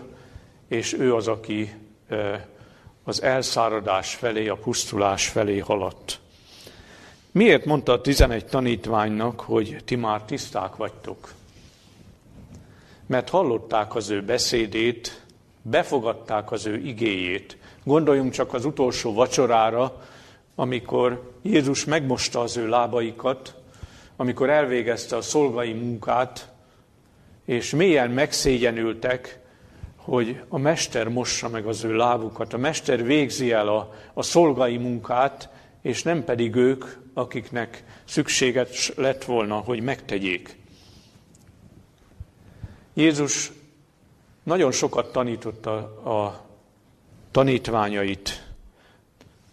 és 0.68 0.92
ő 0.92 1.14
az, 1.14 1.28
aki 1.28 1.72
az 3.04 3.22
elszáradás 3.22 4.14
felé, 4.14 4.48
a 4.48 4.56
pusztulás 4.56 5.28
felé 5.28 5.58
haladt. 5.58 6.20
Miért 7.32 7.64
mondta 7.64 7.92
a 7.92 8.00
tizenegy 8.00 8.46
tanítványnak, 8.46 9.40
hogy 9.40 9.76
ti 9.84 9.96
már 9.96 10.22
tiszták 10.22 10.76
vagytok? 10.76 11.32
Mert 13.06 13.28
hallották 13.28 13.94
az 13.94 14.10
ő 14.10 14.22
beszédét, 14.22 15.24
befogadták 15.62 16.52
az 16.52 16.66
ő 16.66 16.76
igéjét. 16.76 17.56
Gondoljunk 17.84 18.32
csak 18.32 18.54
az 18.54 18.64
utolsó 18.64 19.14
vacsorára, 19.14 20.02
amikor 20.54 21.32
Jézus 21.42 21.84
megmosta 21.84 22.40
az 22.40 22.56
ő 22.56 22.68
lábaikat, 22.68 23.54
amikor 24.16 24.50
elvégezte 24.50 25.16
a 25.16 25.22
szolgai 25.22 25.72
munkát, 25.72 26.48
és 27.44 27.70
mélyen 27.70 28.10
megszégyenültek, 28.10 29.38
hogy 29.96 30.40
a 30.48 30.58
mester 30.58 31.08
mossa 31.08 31.48
meg 31.48 31.66
az 31.66 31.84
ő 31.84 31.96
lábukat. 31.96 32.52
A 32.52 32.58
mester 32.58 33.04
végzi 33.04 33.52
el 33.52 33.68
a, 33.68 33.94
a 34.14 34.22
szolgai 34.22 34.76
munkát, 34.76 35.48
és 35.82 36.02
nem 36.02 36.24
pedig 36.24 36.54
ők, 36.54 36.84
akiknek 37.14 37.84
szükséget 38.04 38.92
lett 38.96 39.24
volna, 39.24 39.56
hogy 39.56 39.80
megtegyék. 39.80 40.56
Jézus 42.94 43.52
nagyon 44.42 44.72
sokat 44.72 45.12
tanította 45.12 45.72
a 46.04 46.46
tanítványait. 47.30 48.48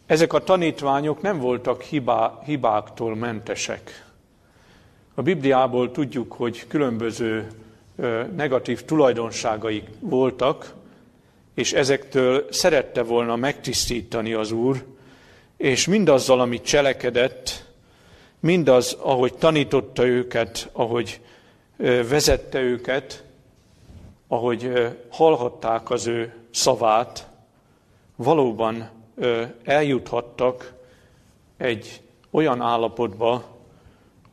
Ezek 0.06 0.34
a 0.34 0.44
tanítványok 0.44 1.22
nem 1.22 1.40
voltak 1.40 1.82
hibá, 1.82 2.40
hibáktól 2.46 3.16
mentesek. 3.16 4.06
A 5.14 5.22
Bibliából 5.22 5.92
tudjuk, 5.92 6.32
hogy 6.34 6.68
különböző 6.68 7.48
negatív 8.36 8.86
tulajdonságai 8.86 9.84
voltak, 10.00 10.74
és 11.54 11.74
ezektől 11.74 12.48
szerette 12.52 13.04
volna 13.04 13.36
megtisztítani 13.36 14.34
az 14.34 14.52
Úr, 14.52 14.86
és 15.58 15.88
mindazzal, 15.88 16.40
amit 16.40 16.64
cselekedett, 16.64 17.66
mindaz, 18.40 18.98
ahogy 19.00 19.34
tanította 19.34 20.06
őket, 20.06 20.70
ahogy 20.72 21.22
vezette 21.78 22.60
őket, 22.60 23.24
ahogy 24.28 24.72
hallhatták 25.10 25.90
az 25.90 26.08
ő 26.08 26.34
szavát, 26.52 27.28
valóban 28.16 28.90
eljuthattak 29.64 30.74
egy 31.58 32.02
olyan 32.32 32.62
állapotba, 32.62 33.58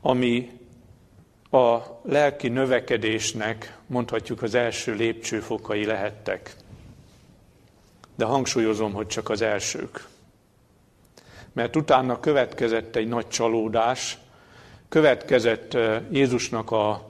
ami 0.00 0.50
a 1.50 1.78
lelki 2.02 2.48
növekedésnek 2.48 3.78
mondhatjuk 3.86 4.42
az 4.42 4.54
első 4.54 4.94
lépcsőfokai 4.94 5.84
lehettek. 5.84 6.56
De 8.14 8.24
hangsúlyozom, 8.24 8.92
hogy 8.92 9.06
csak 9.06 9.28
az 9.28 9.42
elsők. 9.42 10.06
Mert 11.54 11.76
utána 11.76 12.20
következett 12.20 12.96
egy 12.96 13.08
nagy 13.08 13.28
csalódás, 13.28 14.18
következett 14.88 15.76
Jézusnak 16.10 16.70
a, 16.70 17.02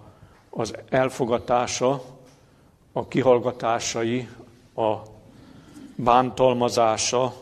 az 0.50 0.74
elfogatása, 0.88 2.02
a 2.92 3.08
kihallgatásai, 3.08 4.28
a 4.76 4.94
bántalmazása, 5.94 7.34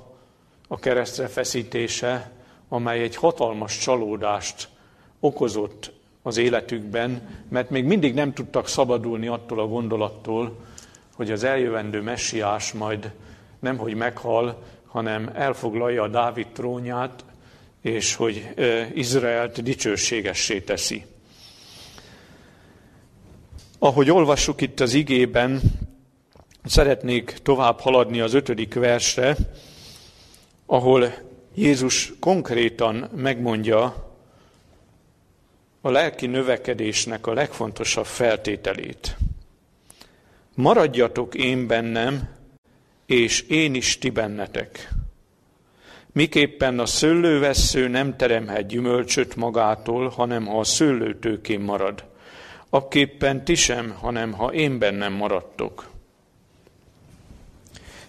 a 0.69 0.79
keresztre 0.79 1.27
feszítése, 1.27 2.31
amely 2.69 3.03
egy 3.03 3.17
hatalmas 3.17 3.79
csalódást 3.79 4.69
okozott 5.21 5.93
az 6.23 6.37
életükben, 6.37 7.29
mert 7.49 7.71
még 7.71 7.85
mindig 7.85 8.15
nem 8.15 8.33
tudtak 8.33 8.69
szabadulni 8.69 9.27
attól 9.27 9.61
a 9.61 9.67
gondolattól, 9.67 10.57
hogy 11.15 11.31
az 11.31 11.45
eljövendő 11.45 12.01
messiás 12.03 12.73
majd 12.73 13.13
nemhogy 13.59 13.95
meghal, 13.95 14.63
hanem 14.93 15.31
elfoglalja 15.35 16.03
a 16.03 16.09
Dávid 16.09 16.47
trónját, 16.47 17.25
és 17.81 18.15
hogy 18.15 18.49
Izraelt 18.95 19.63
dicsőségessé 19.63 20.61
teszi. 20.61 21.05
Ahogy 23.79 24.11
olvassuk 24.11 24.61
itt 24.61 24.81
az 24.81 24.95
igében, 24.95 25.61
szeretnék 26.65 27.39
tovább 27.43 27.81
haladni 27.81 28.21
az 28.21 28.35
ötödik 28.35 28.75
versre, 28.75 29.37
ahol 30.67 31.15
Jézus 31.55 32.13
konkrétan 32.21 33.09
megmondja 33.15 34.11
a 35.81 35.91
lelki 35.91 36.27
növekedésnek 36.27 37.27
a 37.27 37.33
legfontosabb 37.33 38.07
feltételét. 38.07 39.17
Maradjatok 40.55 41.35
én 41.35 41.67
bennem, 41.67 42.41
és 43.07 43.41
én 43.41 43.75
is 43.75 43.99
ti 43.99 44.11
bennetek. 44.11 44.89
Miképpen 46.13 46.79
a 46.79 46.87
szőlővessző 46.87 47.89
nem 47.89 48.17
teremhet 48.17 48.67
gyümölcsöt 48.67 49.37
magától, 49.37 50.09
hanem 50.09 50.47
ha 50.47 50.59
a 50.59 50.65
szőlőtőkén 50.65 51.61
marad. 51.61 52.05
Akképpen 52.69 53.45
ti 53.45 53.55
sem, 53.55 53.91
hanem 54.01 54.33
ha 54.33 54.53
én 54.53 54.79
bennem 54.79 55.13
maradtok. 55.13 55.91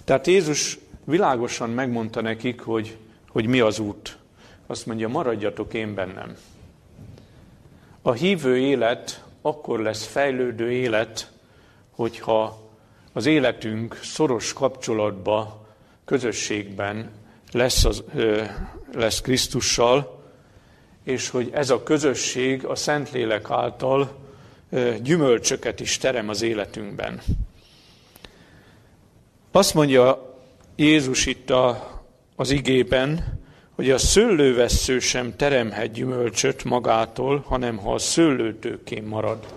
Tehát 0.03 0.27
Jézus 0.27 0.77
világosan 1.03 1.69
megmondta 1.69 2.21
nekik, 2.21 2.61
hogy, 2.61 2.97
hogy 3.29 3.45
mi 3.45 3.59
az 3.59 3.79
út. 3.79 4.17
Azt 4.67 4.85
mondja, 4.85 5.07
maradjatok 5.07 5.73
én 5.73 5.93
bennem. 5.93 6.35
A 8.01 8.11
hívő 8.11 8.57
élet 8.57 9.23
akkor 9.41 9.79
lesz 9.79 10.05
fejlődő 10.05 10.71
élet, 10.71 11.31
hogyha 11.91 12.61
az 13.13 13.25
életünk 13.25 13.99
szoros 14.03 14.53
kapcsolatba, 14.53 15.67
közösségben 16.05 17.11
lesz, 17.51 17.85
az, 17.85 18.03
lesz 18.93 19.21
Krisztussal, 19.21 20.23
és 21.03 21.29
hogy 21.29 21.49
ez 21.53 21.69
a 21.69 21.83
közösség 21.83 22.65
a 22.65 22.75
Szentlélek 22.75 23.49
által 23.49 24.15
gyümölcsöket 25.01 25.79
is 25.79 25.97
terem 25.97 26.29
az 26.29 26.41
életünkben. 26.41 27.21
Azt 29.51 29.73
mondja 29.73 30.35
Jézus 30.75 31.25
itt 31.25 31.49
a, 31.49 31.91
az 32.35 32.51
igében, 32.51 33.41
hogy 33.75 33.89
a 33.89 33.97
szőlővessző 33.97 34.99
sem 34.99 35.35
teremhet 35.35 35.91
gyümölcsöt 35.91 36.63
magától, 36.63 37.43
hanem 37.47 37.77
ha 37.77 37.93
a 37.93 37.97
szőlőtőkén 37.97 39.03
marad. 39.03 39.53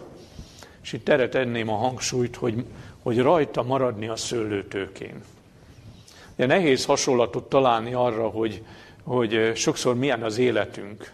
És 0.82 0.92
itt 0.92 1.08
erre 1.08 1.28
tenném 1.28 1.68
a 1.68 1.76
hangsúlyt, 1.76 2.36
hogy, 2.36 2.64
hogy 3.06 3.18
rajta 3.18 3.62
maradni 3.62 4.08
a 4.08 4.16
szőlőtőkén. 4.16 5.22
De 6.36 6.46
nehéz 6.46 6.84
hasonlatot 6.84 7.48
találni 7.48 7.92
arra, 7.92 8.28
hogy, 8.28 8.62
hogy 9.02 9.52
sokszor 9.54 9.94
milyen 9.94 10.22
az 10.22 10.38
életünk. 10.38 11.12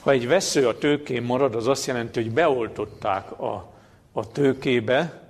Ha 0.00 0.10
egy 0.10 0.28
vesző 0.28 0.68
a 0.68 0.78
tőkén 0.78 1.22
marad, 1.22 1.54
az 1.54 1.66
azt 1.66 1.86
jelenti, 1.86 2.22
hogy 2.22 2.30
beoltották 2.30 3.40
a, 3.40 3.72
a 4.12 4.32
tőkébe, 4.32 5.22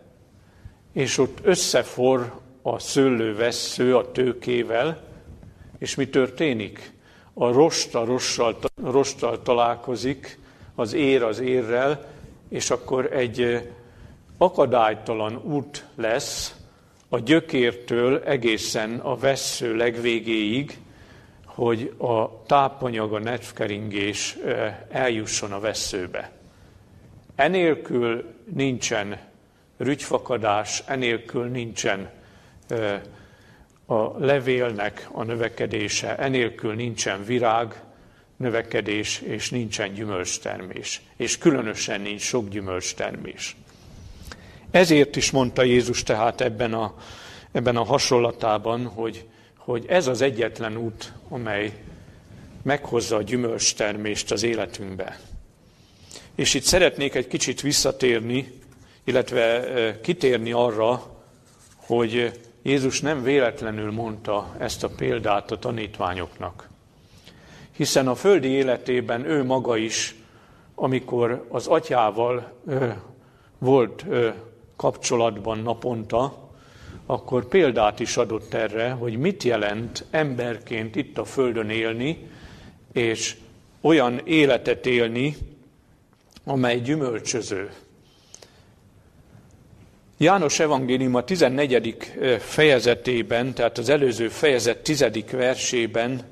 és 0.93 1.19
ott 1.19 1.39
összefor 1.43 2.33
a 2.63 2.79
szőlővesző 2.79 3.97
a 3.97 4.11
tőkével, 4.11 5.03
és 5.79 5.95
mi 5.95 6.09
történik? 6.09 6.93
A 7.35 7.53
rost 7.53 7.95
a 7.95 8.05
rossal, 8.05 8.59
rosttal 8.83 9.43
találkozik, 9.43 10.39
az 10.75 10.93
ér 10.93 11.23
az 11.23 11.41
érrel, 11.41 12.07
és 12.49 12.71
akkor 12.71 13.13
egy 13.13 13.71
akadálytalan 14.43 15.37
út 15.37 15.85
lesz 15.95 16.55
a 17.09 17.19
gyökértől 17.19 18.23
egészen 18.25 18.99
a 18.99 19.17
vesző 19.17 19.77
legvégéig, 19.77 20.79
hogy 21.45 21.95
a 21.99 22.43
tápanyag, 22.47 23.13
a 23.13 23.19
nedvkeringés 23.19 24.37
eljusson 24.91 25.53
a 25.53 25.61
veszőbe. 25.61 26.31
Enélkül 27.35 28.35
nincsen 28.45 29.19
rügyfakadás, 29.77 30.83
enélkül 30.87 31.47
nincsen 31.47 32.11
a 33.87 34.19
levélnek 34.19 35.09
a 35.13 35.23
növekedése, 35.23 36.17
enélkül 36.17 36.75
nincsen 36.75 37.25
virág, 37.25 37.83
növekedés, 38.37 39.21
és 39.21 39.51
nincsen 39.51 39.93
gyümölcstermés. 39.93 41.01
És 41.17 41.39
különösen 41.39 42.01
nincs 42.01 42.23
sok 42.23 42.49
gyümölcstermés. 42.49 43.57
Ezért 44.71 45.17
is 45.17 45.31
mondta 45.31 45.63
Jézus 45.63 46.03
tehát 46.03 46.41
ebben 46.41 46.75
a, 46.75 46.95
ebben 47.53 47.77
a 47.77 47.85
hasonlatában, 47.85 48.87
hogy, 48.87 49.25
hogy 49.57 49.85
ez 49.89 50.07
az 50.07 50.21
egyetlen 50.21 50.77
út, 50.77 51.13
amely 51.29 51.73
meghozza 52.63 53.17
a 53.17 53.23
gyümölcstermést 53.23 54.31
az 54.31 54.43
életünkbe. 54.43 55.21
És 56.35 56.55
itt 56.55 56.63
szeretnék 56.63 57.15
egy 57.15 57.27
kicsit 57.27 57.61
visszatérni, 57.61 58.53
illetve 59.05 60.01
kitérni 60.03 60.53
arra, 60.53 61.03
hogy 61.77 62.41
Jézus 62.63 63.01
nem 63.01 63.23
véletlenül 63.23 63.93
mondta 63.93 64.55
ezt 64.59 64.85
a 64.85 64.89
példát 64.89 65.51
a 65.51 65.59
tanítványoknak. 65.59 66.69
hiszen 67.77 68.09
a 68.09 68.15
földi 68.15 68.49
életében 68.49 69.25
ő 69.25 69.45
maga 69.45 69.77
is, 69.77 70.15
amikor 70.75 71.47
az 71.49 71.67
atyával 71.67 72.53
volt 73.59 74.05
kapcsolatban 74.81 75.59
naponta, 75.59 76.49
akkor 77.07 77.49
példát 77.49 78.01
is 78.01 78.17
adott 78.17 78.55
erre, 78.55 78.91
hogy 78.91 79.17
mit 79.17 79.43
jelent 79.43 80.05
emberként 80.11 80.97
itt 80.97 81.19
a 81.19 81.25
Földön 81.25 81.71
élni, 81.71 82.29
és 82.93 83.37
olyan 83.81 84.21
életet 84.25 84.87
élni, 84.87 85.37
amely 86.45 86.81
gyümölcsöző. 86.81 87.71
János 90.17 90.61
evangélium 90.61 91.15
a 91.15 91.25
14. 91.25 91.97
fejezetében, 92.39 93.55
tehát 93.55 93.79
az 93.79 93.89
előző 93.89 94.29
fejezet 94.29 94.79
10. 94.79 95.05
versében 95.31 96.23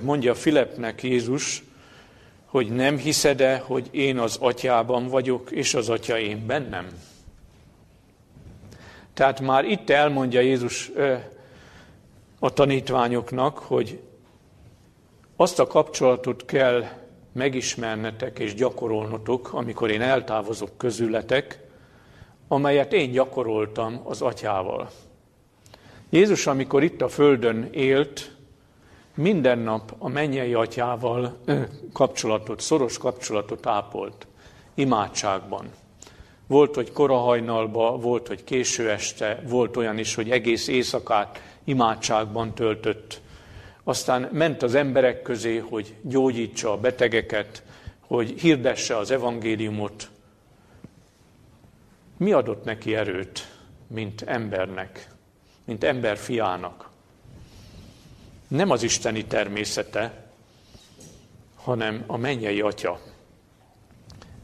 mondja 0.00 0.34
Filepnek 0.34 1.02
Jézus, 1.02 1.62
hogy 2.44 2.70
nem 2.70 2.98
hiszed-e, 2.98 3.56
hogy 3.56 3.88
én 3.90 4.18
az 4.18 4.36
atyában 4.40 5.08
vagyok, 5.08 5.50
és 5.50 5.74
az 5.74 5.88
atya 5.88 6.18
én 6.18 6.46
bennem? 6.46 6.86
Tehát 9.14 9.40
már 9.40 9.64
itt 9.64 9.90
elmondja 9.90 10.40
Jézus 10.40 10.90
a 12.38 12.50
tanítványoknak, 12.50 13.58
hogy 13.58 14.00
azt 15.36 15.58
a 15.58 15.66
kapcsolatot 15.66 16.44
kell 16.44 16.84
megismernetek 17.32 18.38
és 18.38 18.54
gyakorolnotok, 18.54 19.52
amikor 19.52 19.90
én 19.90 20.00
eltávozok 20.00 20.70
közületek, 20.76 21.60
amelyet 22.48 22.92
én 22.92 23.10
gyakoroltam 23.10 24.00
az 24.04 24.22
atyával. 24.22 24.90
Jézus, 26.10 26.46
amikor 26.46 26.82
itt 26.82 27.00
a 27.00 27.08
földön 27.08 27.68
élt, 27.70 28.36
minden 29.14 29.58
nap 29.58 29.94
a 29.98 30.08
mennyei 30.08 30.54
atyával 30.54 31.38
kapcsolatot, 31.92 32.60
szoros 32.60 32.98
kapcsolatot 32.98 33.66
ápolt, 33.66 34.26
imádságban. 34.74 35.70
Volt, 36.46 36.74
hogy 36.74 36.92
korahajnalba, 36.92 37.96
volt, 37.96 38.26
hogy 38.26 38.44
késő 38.44 38.90
este, 38.90 39.42
volt 39.46 39.76
olyan 39.76 39.98
is, 39.98 40.14
hogy 40.14 40.30
egész 40.30 40.68
éjszakát 40.68 41.42
imádságban 41.64 42.54
töltött. 42.54 43.20
Aztán 43.84 44.28
ment 44.32 44.62
az 44.62 44.74
emberek 44.74 45.22
közé, 45.22 45.56
hogy 45.56 45.94
gyógyítsa 46.02 46.72
a 46.72 46.76
betegeket, 46.76 47.62
hogy 48.00 48.40
hirdesse 48.40 48.96
az 48.96 49.10
evangéliumot. 49.10 50.10
Mi 52.16 52.32
adott 52.32 52.64
neki 52.64 52.94
erőt, 52.94 53.48
mint 53.86 54.22
embernek, 54.22 55.08
mint 55.64 55.84
ember 55.84 56.16
fiának? 56.16 56.90
Nem 58.48 58.70
az 58.70 58.82
isteni 58.82 59.24
természete, 59.24 60.24
hanem 61.54 62.04
a 62.06 62.16
mennyei 62.16 62.60
atya. 62.60 63.00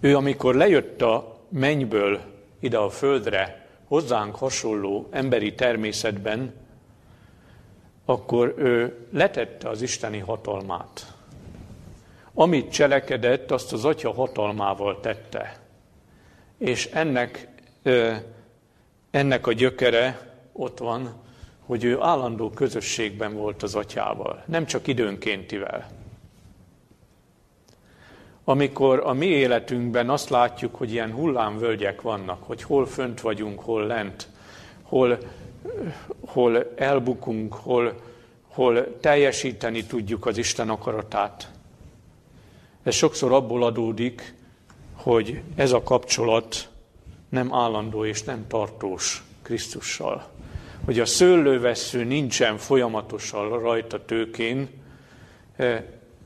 Ő, 0.00 0.16
amikor 0.16 0.54
lejött 0.54 1.02
a 1.02 1.37
mennyből 1.48 2.20
ide 2.60 2.78
a 2.78 2.90
földre, 2.90 3.66
hozzánk 3.84 4.36
hasonló 4.36 5.08
emberi 5.10 5.54
természetben, 5.54 6.54
akkor 8.04 8.54
ő 8.56 9.06
letette 9.12 9.68
az 9.68 9.82
isteni 9.82 10.18
hatalmát. 10.18 11.12
Amit 12.34 12.72
cselekedett, 12.72 13.50
azt 13.50 13.72
az 13.72 13.84
atya 13.84 14.12
hatalmával 14.12 15.00
tette. 15.00 15.58
És 16.58 16.86
ennek, 16.86 17.48
ennek 19.10 19.46
a 19.46 19.52
gyökere 19.52 20.32
ott 20.52 20.78
van, 20.78 21.14
hogy 21.66 21.84
ő 21.84 22.00
állandó 22.00 22.50
közösségben 22.50 23.34
volt 23.34 23.62
az 23.62 23.74
atyával, 23.74 24.42
nem 24.46 24.66
csak 24.66 24.86
időnkéntivel 24.86 25.97
amikor 28.48 29.00
a 29.04 29.12
mi 29.12 29.26
életünkben 29.26 30.10
azt 30.10 30.28
látjuk, 30.28 30.74
hogy 30.74 30.92
ilyen 30.92 31.12
hullámvölgyek 31.12 32.02
vannak, 32.02 32.42
hogy 32.42 32.62
hol 32.62 32.86
fönt 32.86 33.20
vagyunk, 33.20 33.60
hol 33.60 33.86
lent, 33.86 34.28
hol, 34.82 35.18
hol 36.26 36.72
elbukunk, 36.76 37.54
hol, 37.54 37.94
hol 38.48 38.98
teljesíteni 39.00 39.84
tudjuk 39.84 40.26
az 40.26 40.38
Isten 40.38 40.68
akaratát. 40.68 41.50
Ez 42.82 42.94
sokszor 42.94 43.32
abból 43.32 43.64
adódik, 43.64 44.34
hogy 44.94 45.40
ez 45.54 45.72
a 45.72 45.82
kapcsolat 45.82 46.68
nem 47.28 47.54
állandó 47.54 48.04
és 48.04 48.22
nem 48.22 48.46
tartós 48.46 49.22
Krisztussal. 49.42 50.28
Hogy 50.84 51.00
a 51.00 51.06
szőlővesző 51.06 52.04
nincsen 52.04 52.56
folyamatosan 52.56 53.60
rajta 53.60 54.04
tőkén, 54.04 54.68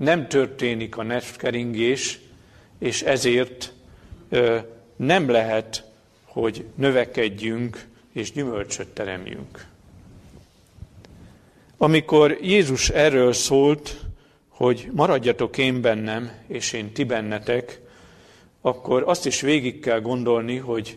nem 0.02 0.28
történik 0.28 0.96
a 0.96 1.02
nervkeringés, 1.02 2.20
és 2.78 3.02
ezért 3.02 3.72
nem 4.96 5.30
lehet, 5.30 5.84
hogy 6.24 6.64
növekedjünk 6.74 7.86
és 8.12 8.32
gyümölcsöt 8.32 8.88
teremjünk. 8.88 9.66
Amikor 11.76 12.38
Jézus 12.40 12.88
erről 12.88 13.32
szólt, 13.32 14.00
hogy 14.48 14.88
maradjatok 14.92 15.58
én 15.58 15.80
bennem, 15.80 16.30
és 16.46 16.72
én 16.72 16.92
ti 16.92 17.04
bennetek, 17.04 17.80
akkor 18.60 19.02
azt 19.06 19.26
is 19.26 19.40
végig 19.40 19.80
kell 19.80 20.00
gondolni, 20.00 20.56
hogy 20.56 20.96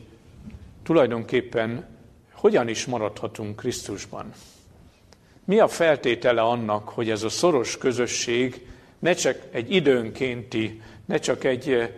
tulajdonképpen 0.84 1.88
hogyan 2.32 2.68
is 2.68 2.86
maradhatunk 2.86 3.56
Krisztusban. 3.56 4.34
Mi 5.44 5.60
a 5.60 5.68
feltétele 5.68 6.42
annak, 6.42 6.90
hogy 6.90 7.10
ez 7.10 7.24
a 7.24 7.30
szoros 7.30 7.78
közösség 7.78 8.74
ne 9.06 9.14
csak 9.14 9.38
egy 9.52 9.72
időnkénti, 9.72 10.82
ne 11.06 11.18
csak 11.18 11.44
egy, 11.44 11.92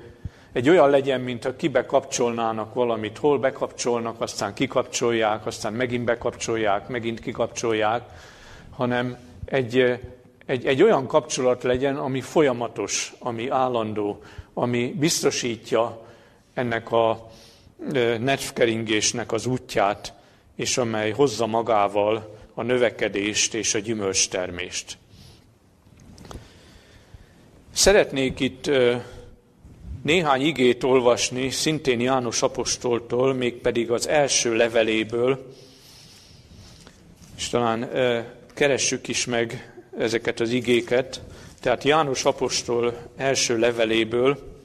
egy 0.51 0.69
olyan 0.69 0.89
legyen, 0.89 1.21
mint 1.21 1.43
ha 1.43 1.55
kibekapcsolnának 1.55 2.73
valamit, 2.73 3.17
hol 3.17 3.39
bekapcsolnak, 3.39 4.21
aztán 4.21 4.53
kikapcsolják, 4.53 5.45
aztán 5.45 5.73
megint 5.73 6.05
bekapcsolják, 6.05 6.87
megint 6.87 7.19
kikapcsolják, 7.19 8.03
hanem 8.69 9.17
egy, 9.45 9.99
egy, 10.45 10.65
egy 10.65 10.83
olyan 10.83 11.07
kapcsolat 11.07 11.63
legyen, 11.63 11.95
ami 11.95 12.21
folyamatos, 12.21 13.13
ami 13.19 13.49
állandó, 13.49 14.21
ami 14.53 14.95
biztosítja 14.97 16.01
ennek 16.53 16.91
a 16.91 17.29
nervkeringésnek 18.19 19.31
az 19.31 19.45
útját, 19.45 20.13
és 20.55 20.77
amely 20.77 21.11
hozza 21.11 21.45
magával 21.45 22.37
a 22.53 22.61
növekedést 22.61 23.53
és 23.53 23.73
a 23.73 23.79
gyümölcstermést. 23.79 24.97
Szeretnék 27.77 28.39
itt 28.39 28.69
néhány 30.03 30.41
igét 30.41 30.83
olvasni, 30.83 31.49
szintén 31.49 31.99
János 31.99 32.41
Apostoltól, 32.41 33.33
mégpedig 33.33 33.91
az 33.91 34.07
első 34.07 34.55
leveléből, 34.55 35.53
és 37.37 37.49
talán 37.49 37.89
keressük 38.53 39.07
is 39.07 39.25
meg 39.25 39.73
ezeket 39.97 40.39
az 40.39 40.49
igéket. 40.49 41.21
Tehát 41.59 41.83
János 41.83 42.25
Apostol 42.25 42.97
első 43.15 43.57
leveléből, 43.57 44.55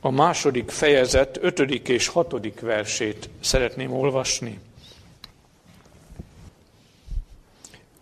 a 0.00 0.10
második 0.10 0.70
fejezet 0.70 1.38
ötödik 1.40 1.88
és 1.88 2.06
hatodik 2.06 2.60
versét 2.60 3.28
szeretném 3.40 3.92
olvasni. 3.92 4.58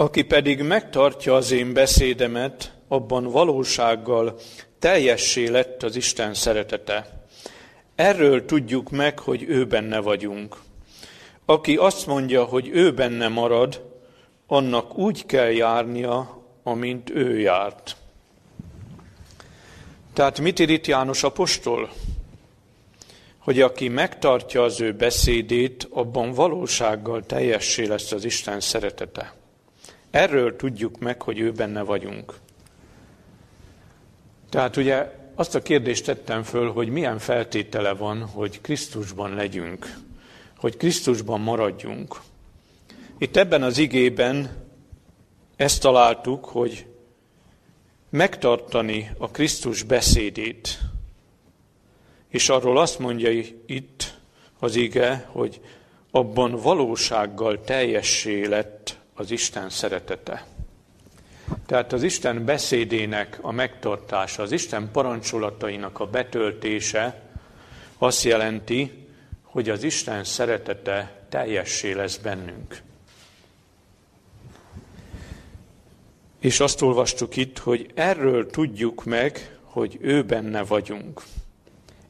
Aki 0.01 0.23
pedig 0.23 0.63
megtartja 0.63 1.35
az 1.35 1.51
én 1.51 1.73
beszédemet, 1.73 2.73
abban 2.89 3.25
valósággal 3.25 4.39
teljessé 4.79 5.47
lett 5.47 5.83
az 5.83 5.97
Isten 5.97 6.35
szeretete. 6.35 7.25
Erről 7.95 8.45
tudjuk 8.45 8.91
meg, 8.91 9.19
hogy 9.19 9.43
ő 9.49 9.67
benne 9.67 9.99
vagyunk. 9.99 10.57
Aki 11.45 11.77
azt 11.77 12.07
mondja, 12.07 12.45
hogy 12.45 12.69
ő 12.69 12.93
benne 12.95 13.29
marad, 13.29 13.83
annak 14.47 14.99
úgy 14.99 15.27
kell 15.27 15.51
járnia, 15.51 16.43
amint 16.63 17.11
ő 17.11 17.39
járt. 17.39 17.97
Tehát 20.13 20.41
mit 20.41 20.59
ír 20.59 20.71
itt 20.71 20.87
János 20.87 21.23
apostol? 21.23 21.91
Hogy 23.39 23.61
aki 23.61 23.89
megtartja 23.89 24.63
az 24.63 24.81
ő 24.81 24.93
beszédét, 24.93 25.89
abban 25.91 26.33
valósággal 26.33 27.27
teljessé 27.27 27.87
lesz 27.87 28.13
az 28.13 28.25
Isten 28.25 28.61
szeretete. 28.61 29.39
Erről 30.11 30.57
tudjuk 30.57 30.99
meg, 30.99 31.23
hogy 31.23 31.38
ő 31.38 31.53
benne 31.53 31.83
vagyunk. 31.83 32.35
Tehát 34.49 34.77
ugye 34.77 35.18
azt 35.35 35.55
a 35.55 35.62
kérdést 35.62 36.05
tettem 36.05 36.42
föl, 36.42 36.73
hogy 36.73 36.88
milyen 36.88 37.18
feltétele 37.18 37.92
van, 37.92 38.27
hogy 38.27 38.61
Krisztusban 38.61 39.35
legyünk, 39.35 39.96
hogy 40.57 40.77
Krisztusban 40.77 41.40
maradjunk. 41.40 42.20
Itt 43.18 43.37
ebben 43.37 43.62
az 43.62 43.79
igében 43.79 44.51
ezt 45.57 45.81
találtuk, 45.81 46.44
hogy 46.44 46.87
megtartani 48.11 49.11
a 49.18 49.31
Krisztus 49.31 49.83
beszédét. 49.83 50.79
És 52.29 52.49
arról 52.49 52.79
azt 52.79 52.99
mondja 52.99 53.31
itt 53.66 54.18
az 54.59 54.77
ige, 54.77 55.29
hogy 55.29 55.61
abban 56.11 56.51
valósággal 56.57 57.61
teljessé 57.61 58.46
lett 58.46 59.00
az 59.21 59.31
Isten 59.31 59.71
szeretete. 59.71 60.47
Tehát 61.67 61.93
az 61.93 62.03
Isten 62.03 62.45
beszédének 62.45 63.39
a 63.41 63.53
megtartása, 63.53 64.43
az 64.43 64.53
Isten 64.53 64.91
parancsolatainak 64.93 66.01
a 66.01 66.07
betöltése 66.07 67.23
azt 67.99 68.25
jelenti, 68.25 69.07
hogy 69.43 69.69
az 69.69 69.83
Isten 69.83 70.25
szeretete 70.25 71.27
teljessé 71.29 71.93
lesz 71.93 72.17
bennünk. 72.17 72.83
És 76.39 76.61
azt 76.61 76.83
olvastuk 76.83 77.37
itt, 77.37 77.59
hogy 77.59 77.91
erről 77.95 78.51
tudjuk 78.51 79.05
meg, 79.05 79.57
hogy 79.63 79.99
ő 80.01 80.25
benne 80.25 80.63
vagyunk. 80.63 81.23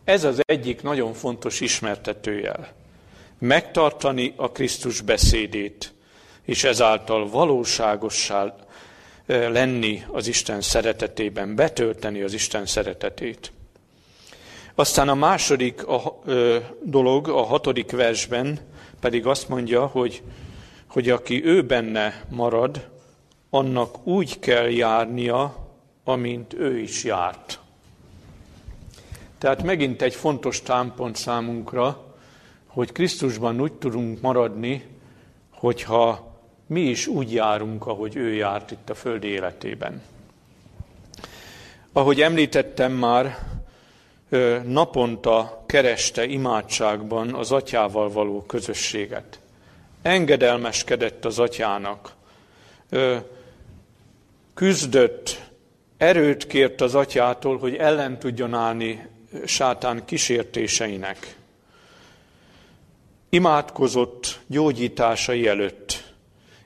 Ez 0.05 0.25
az 0.25 0.43
egyik 0.47 0.83
nagyon 0.83 1.13
fontos 1.13 1.61
ismertetőjel. 1.61 2.73
Megtartani 3.39 4.33
a 4.37 4.51
Krisztus 4.51 5.01
beszédét, 5.01 5.93
és 6.51 6.65
ezáltal 6.65 7.29
valóságossá 7.29 8.55
lenni 9.27 10.05
az 10.13 10.27
Isten 10.27 10.61
szeretetében, 10.61 11.55
betölteni 11.55 12.21
az 12.21 12.33
Isten 12.33 12.67
szeretetét. 12.67 13.53
Aztán 14.75 15.09
a 15.09 15.15
második 15.15 15.87
a, 15.87 16.23
dolog, 16.83 17.29
a 17.29 17.43
hatodik 17.43 17.91
versben 17.91 18.59
pedig 19.01 19.27
azt 19.27 19.49
mondja, 19.49 19.87
hogy, 19.87 20.23
hogy 20.87 21.11
aki 21.11 21.45
ő 21.45 21.63
benne 21.63 22.25
marad, 22.29 22.89
annak 23.51 24.07
úgy 24.07 24.39
kell 24.39 24.69
járnia, 24.71 25.57
amint 26.05 26.55
ő 26.55 26.79
is 26.79 27.05
járt. 27.05 27.59
Tehát 29.39 29.63
megint 29.63 30.03
egy 30.03 30.15
fontos 30.15 30.63
támpont 30.63 31.17
számunkra, 31.17 32.15
hogy 32.67 32.93
Krisztusban 32.93 33.61
úgy 33.61 33.73
tudunk 33.73 34.21
maradni, 34.21 34.85
hogyha 35.51 36.30
mi 36.71 36.81
is 36.81 37.07
úgy 37.07 37.33
járunk, 37.33 37.87
ahogy 37.87 38.17
ő 38.17 38.33
járt 38.33 38.71
itt 38.71 38.91
a 38.91 38.95
földi 38.95 39.29
életében. 39.29 40.03
Ahogy 41.93 42.21
említettem 42.21 42.93
már, 42.93 43.39
naponta 44.65 45.65
kereste 45.67 46.25
imádságban 46.25 47.35
az 47.35 47.53
atyával 47.53 48.11
való 48.11 48.43
közösséget. 48.43 49.41
Engedelmeskedett 50.03 51.25
az 51.25 51.39
atyának, 51.39 52.15
küzdött, 54.55 55.41
erőt 55.97 56.47
kért 56.47 56.81
az 56.81 56.95
atyától, 56.95 57.59
hogy 57.59 57.77
ellen 57.77 58.19
tudjon 58.19 58.55
állni 58.55 59.09
sátán 59.45 60.05
kísértéseinek. 60.05 61.37
Imádkozott 63.29 64.41
gyógyításai 64.47 65.49
előtt. 65.49 66.00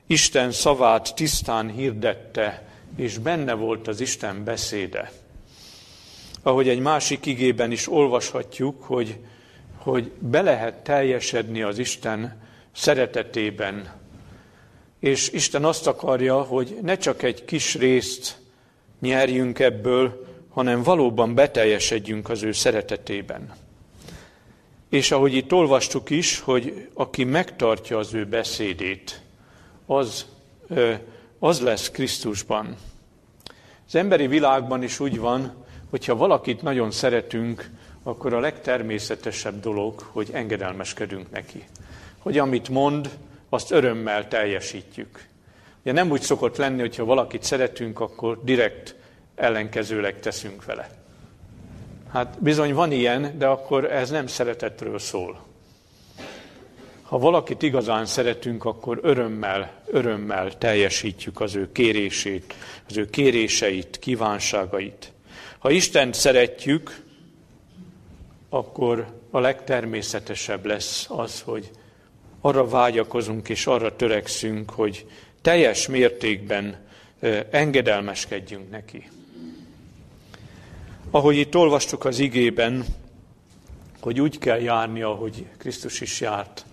Isten 0.07 0.51
szavát 0.51 1.15
tisztán 1.15 1.71
hirdette, 1.71 2.67
és 2.95 3.17
benne 3.17 3.53
volt 3.53 3.87
az 3.87 3.99
Isten 3.99 4.43
beszéde. 4.43 5.11
Ahogy 6.41 6.69
egy 6.69 6.79
másik 6.79 7.25
igében 7.25 7.71
is 7.71 7.91
olvashatjuk, 7.91 8.83
hogy, 8.83 9.17
hogy 9.77 10.11
be 10.19 10.41
lehet 10.41 10.83
teljesedni 10.83 11.61
az 11.61 11.77
Isten 11.77 12.41
szeretetében. 12.71 13.93
És 14.99 15.29
Isten 15.29 15.65
azt 15.65 15.87
akarja, 15.87 16.41
hogy 16.41 16.77
ne 16.81 16.97
csak 16.97 17.23
egy 17.23 17.45
kis 17.45 17.75
részt 17.75 18.37
nyerjünk 18.99 19.59
ebből, 19.59 20.25
hanem 20.49 20.83
valóban 20.83 21.35
beteljesedjünk 21.35 22.29
az 22.29 22.43
ő 22.43 22.51
szeretetében. 22.51 23.53
És 24.89 25.11
ahogy 25.11 25.33
itt 25.33 25.53
olvastuk 25.53 26.09
is, 26.09 26.39
hogy 26.39 26.89
aki 26.93 27.23
megtartja 27.23 27.97
az 27.97 28.13
ő 28.13 28.25
beszédét, 28.25 29.23
az, 29.85 30.25
az 31.39 31.61
lesz 31.61 31.91
Krisztusban. 31.91 32.75
Az 33.87 33.95
emberi 33.95 34.27
világban 34.27 34.83
is 34.83 34.99
úgy 34.99 35.19
van, 35.19 35.53
hogyha 35.89 36.15
valakit 36.15 36.61
nagyon 36.61 36.91
szeretünk, 36.91 37.69
akkor 38.03 38.33
a 38.33 38.39
legtermészetesebb 38.39 39.59
dolog, 39.59 39.99
hogy 39.99 40.29
engedelmeskedünk 40.31 41.31
neki. 41.31 41.63
Hogy 42.17 42.37
amit 42.37 42.69
mond, 42.69 43.09
azt 43.49 43.71
örömmel 43.71 44.27
teljesítjük. 44.27 45.27
Ugye 45.81 45.93
nem 45.93 46.11
úgy 46.11 46.21
szokott 46.21 46.57
lenni, 46.57 46.79
hogyha 46.79 47.05
valakit 47.05 47.43
szeretünk, 47.43 47.99
akkor 47.99 48.43
direkt 48.43 48.95
ellenkezőleg 49.35 50.19
teszünk 50.19 50.65
vele. 50.65 50.89
Hát 52.11 52.37
bizony 52.39 52.73
van 52.73 52.91
ilyen, 52.91 53.37
de 53.37 53.47
akkor 53.47 53.91
ez 53.91 54.09
nem 54.09 54.27
szeretetről 54.27 54.99
szól. 54.99 55.44
Ha 57.05 57.17
valakit 57.17 57.61
igazán 57.61 58.05
szeretünk, 58.05 58.65
akkor 58.65 58.99
örömmel, 59.01 59.81
örömmel 59.85 60.57
teljesítjük 60.57 61.39
az 61.39 61.55
ő 61.55 61.71
kérését, 61.71 62.53
az 62.89 62.97
ő 62.97 63.09
kéréseit, 63.09 63.99
kívánságait. 63.99 65.11
Ha 65.59 65.69
Istent 65.69 66.13
szeretjük, 66.13 67.03
akkor 68.49 69.05
a 69.31 69.39
legtermészetesebb 69.39 70.65
lesz 70.65 71.05
az, 71.09 71.41
hogy 71.41 71.71
arra 72.41 72.67
vágyakozunk 72.67 73.49
és 73.49 73.67
arra 73.67 73.95
törekszünk, 73.95 74.69
hogy 74.69 75.05
teljes 75.41 75.87
mértékben 75.87 76.77
engedelmeskedjünk 77.49 78.69
neki. 78.69 79.09
Ahogy 81.11 81.37
itt 81.37 81.55
olvastuk 81.55 82.05
az 82.05 82.19
igében, 82.19 82.85
hogy 83.99 84.21
úgy 84.21 84.37
kell 84.37 84.59
járni, 84.59 85.01
ahogy 85.01 85.45
Krisztus 85.57 86.01
is 86.01 86.21
járt. 86.21 86.65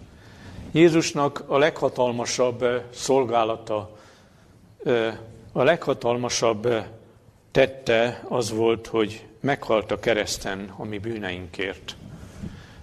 Jézusnak 0.72 1.44
a 1.46 1.58
leghatalmasabb 1.58 2.64
szolgálata, 2.94 3.96
a 5.52 5.62
leghatalmasabb 5.62 6.68
tette 7.50 8.24
az 8.28 8.50
volt, 8.50 8.86
hogy 8.86 9.26
meghalt 9.40 9.90
a 9.90 9.98
kereszten 9.98 10.72
a 10.76 10.84
mi 10.84 10.98
bűneinkért. 10.98 11.96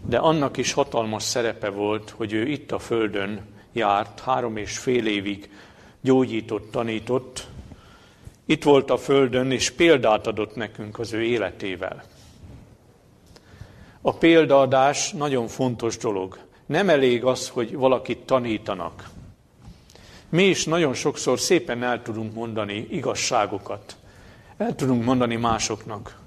De 0.05 0.17
annak 0.17 0.57
is 0.57 0.73
hatalmas 0.73 1.23
szerepe 1.23 1.69
volt, 1.69 2.09
hogy 2.09 2.33
ő 2.33 2.47
itt 2.47 2.71
a 2.71 2.79
földön 2.79 3.41
járt, 3.71 4.19
három 4.19 4.57
és 4.57 4.77
fél 4.77 5.07
évig 5.07 5.49
gyógyított, 6.01 6.71
tanított, 6.71 7.47
itt 8.45 8.63
volt 8.63 8.89
a 8.89 8.97
földön, 8.97 9.51
és 9.51 9.69
példát 9.69 10.27
adott 10.27 10.55
nekünk 10.55 10.99
az 10.99 11.13
ő 11.13 11.23
életével. 11.23 12.03
A 14.01 14.13
példaadás 14.13 15.11
nagyon 15.11 15.47
fontos 15.47 15.97
dolog. 15.97 16.47
Nem 16.69 16.89
elég 16.89 17.23
az, 17.23 17.49
hogy 17.49 17.75
valakit 17.75 18.17
tanítanak. 18.17 19.09
Mi 20.29 20.43
is 20.43 20.65
nagyon 20.65 20.93
sokszor 20.93 21.39
szépen 21.39 21.83
el 21.83 22.01
tudunk 22.01 22.33
mondani 22.33 22.87
igazságokat. 22.89 23.95
El 24.57 24.75
tudunk 24.75 25.03
mondani 25.03 25.35
másoknak. 25.35 26.17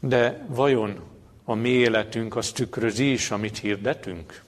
De 0.00 0.44
vajon 0.48 1.00
a 1.44 1.54
mi 1.54 1.68
életünk 1.68 2.36
az 2.36 2.52
tükrözi 2.52 3.12
is, 3.12 3.30
amit 3.30 3.58
hirdetünk? 3.58 4.42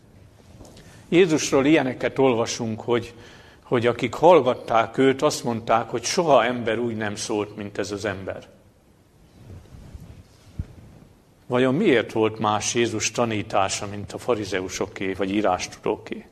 Jézusról 1.09 1.66
ilyeneket 1.66 2.18
olvasunk, 2.18 2.81
hogy 2.81 3.14
hogy 3.62 3.87
akik 3.87 4.14
hallgatták 4.14 4.98
őt, 4.98 5.22
azt 5.22 5.44
mondták, 5.44 5.90
hogy 5.90 6.05
soha 6.05 6.44
ember 6.44 6.79
úgy 6.79 6.96
nem 6.96 7.16
szólt, 7.16 7.57
mint 7.57 7.79
ez 7.79 7.90
az 7.90 8.05
ember. 8.05 8.48
Vajon 11.50 11.74
miért 11.74 12.12
volt 12.12 12.38
más 12.38 12.74
Jézus 12.74 13.10
tanítása, 13.10 13.86
mint 13.86 14.12
a 14.12 14.18
farizeusoké, 14.18 15.12
vagy 15.12 15.30
írástudóké? 15.30 16.26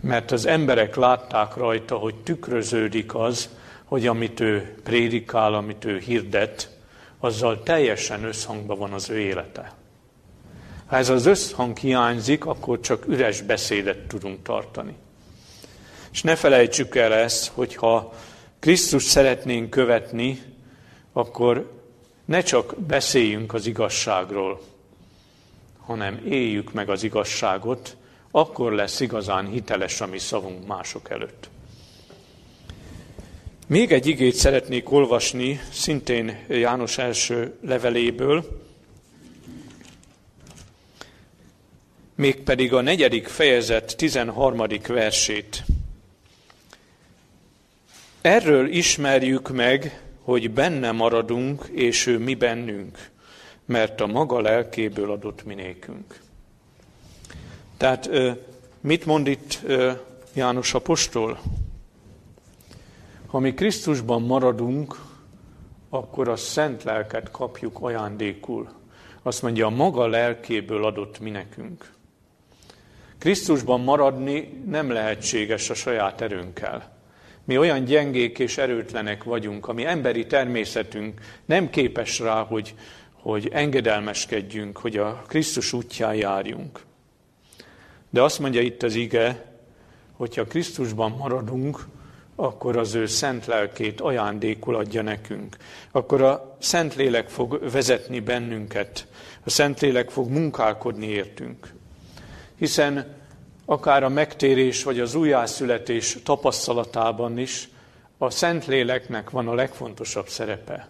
Mert 0.00 0.30
az 0.30 0.46
emberek 0.46 0.96
látták 0.96 1.56
rajta, 1.56 1.96
hogy 1.96 2.14
tükröződik 2.14 3.14
az, 3.14 3.48
hogy 3.84 4.06
amit 4.06 4.40
ő 4.40 4.74
prédikál, 4.82 5.54
amit 5.54 5.84
ő 5.84 5.98
hirdet, 5.98 6.78
azzal 7.18 7.62
teljesen 7.62 8.24
összhangban 8.24 8.78
van 8.78 8.92
az 8.92 9.10
ő 9.10 9.18
élete. 9.18 9.72
Ha 10.86 10.96
ez 10.96 11.08
az 11.08 11.26
összhang 11.26 11.76
hiányzik, 11.76 12.46
akkor 12.46 12.80
csak 12.80 13.06
üres 13.08 13.40
beszédet 13.40 14.06
tudunk 14.06 14.42
tartani. 14.42 14.94
És 16.12 16.22
ne 16.22 16.36
felejtsük 16.36 16.96
el 16.96 17.12
ezt, 17.14 17.50
hogyha 17.54 18.12
Krisztus 18.58 19.02
szeretnénk 19.02 19.70
követni, 19.70 20.42
akkor 21.12 21.82
ne 22.24 22.42
csak 22.42 22.76
beszéljünk 22.78 23.54
az 23.54 23.66
igazságról, 23.66 24.60
hanem 25.78 26.20
éljük 26.28 26.72
meg 26.72 26.88
az 26.90 27.02
igazságot, 27.02 27.96
akkor 28.30 28.72
lesz 28.72 29.00
igazán 29.00 29.46
hiteles 29.46 30.00
a 30.00 30.06
mi 30.06 30.18
szavunk 30.18 30.66
mások 30.66 31.10
előtt. 31.10 31.48
Még 33.66 33.92
egy 33.92 34.06
igét 34.06 34.34
szeretnék 34.34 34.90
olvasni, 34.92 35.60
szintén 35.72 36.44
János 36.48 36.98
első 36.98 37.58
leveléből, 37.60 38.62
mégpedig 42.14 42.72
a 42.72 42.80
negyedik 42.80 43.26
fejezet 43.26 43.96
13. 43.96 44.66
versét. 44.86 45.64
Erről 48.20 48.68
ismerjük 48.68 49.50
meg, 49.50 50.03
hogy 50.24 50.50
benne 50.50 50.92
maradunk, 50.92 51.64
és 51.72 52.06
ő 52.06 52.18
mi 52.18 52.34
bennünk, 52.34 53.10
mert 53.64 54.00
a 54.00 54.06
maga 54.06 54.40
lelkéből 54.40 55.10
adott 55.10 55.44
minékünk. 55.44 56.20
Tehát 57.76 58.10
mit 58.80 59.06
mond 59.06 59.26
itt 59.26 59.60
János 60.34 60.74
apostol. 60.74 61.40
Ha 63.26 63.38
mi 63.38 63.54
Krisztusban 63.54 64.22
maradunk, 64.22 65.00
akkor 65.88 66.28
a 66.28 66.36
szent 66.36 66.82
lelket 66.82 67.30
kapjuk 67.30 67.78
ajándékul. 67.80 68.68
Azt 69.22 69.42
mondja, 69.42 69.66
a 69.66 69.70
maga 69.70 70.06
lelkéből 70.06 70.84
adott 70.84 71.20
mi 71.20 71.30
nekünk. 71.30 71.92
Krisztusban 73.18 73.80
maradni 73.80 74.62
nem 74.66 74.90
lehetséges 74.90 75.70
a 75.70 75.74
saját 75.74 76.20
erőnkkel. 76.20 76.93
Mi 77.44 77.58
olyan 77.58 77.84
gyengék 77.84 78.38
és 78.38 78.58
erőtlenek 78.58 79.24
vagyunk, 79.24 79.68
ami 79.68 79.86
emberi 79.86 80.26
természetünk 80.26 81.20
nem 81.44 81.70
képes 81.70 82.18
rá, 82.18 82.42
hogy, 82.42 82.74
hogy 83.12 83.48
engedelmeskedjünk, 83.52 84.78
hogy 84.78 84.96
a 84.96 85.22
Krisztus 85.26 85.72
útján 85.72 86.14
járjunk. 86.14 86.80
De 88.10 88.22
azt 88.22 88.38
mondja 88.38 88.60
itt 88.60 88.82
az 88.82 88.94
ige, 88.94 89.52
hogyha 90.12 90.44
Krisztusban 90.44 91.10
maradunk, 91.10 91.86
akkor 92.36 92.76
az 92.76 92.94
ő 92.94 93.06
szent 93.06 93.46
lelkét 93.46 94.00
ajándékul 94.00 94.76
adja 94.76 95.02
nekünk. 95.02 95.56
Akkor 95.90 96.22
a 96.22 96.56
Szentlélek 96.60 97.28
fog 97.28 97.70
vezetni 97.72 98.20
bennünket, 98.20 99.06
a 99.44 99.50
Szentlélek 99.50 100.10
fog 100.10 100.30
munkálkodni 100.30 101.06
értünk. 101.06 101.72
Hiszen 102.58 103.23
akár 103.64 104.02
a 104.02 104.08
megtérés 104.08 104.82
vagy 104.84 105.00
az 105.00 105.14
újjászületés 105.14 106.18
tapasztalatában 106.24 107.38
is 107.38 107.68
a 108.18 108.30
Szentléleknek 108.30 109.30
van 109.30 109.48
a 109.48 109.54
legfontosabb 109.54 110.28
szerepe. 110.28 110.88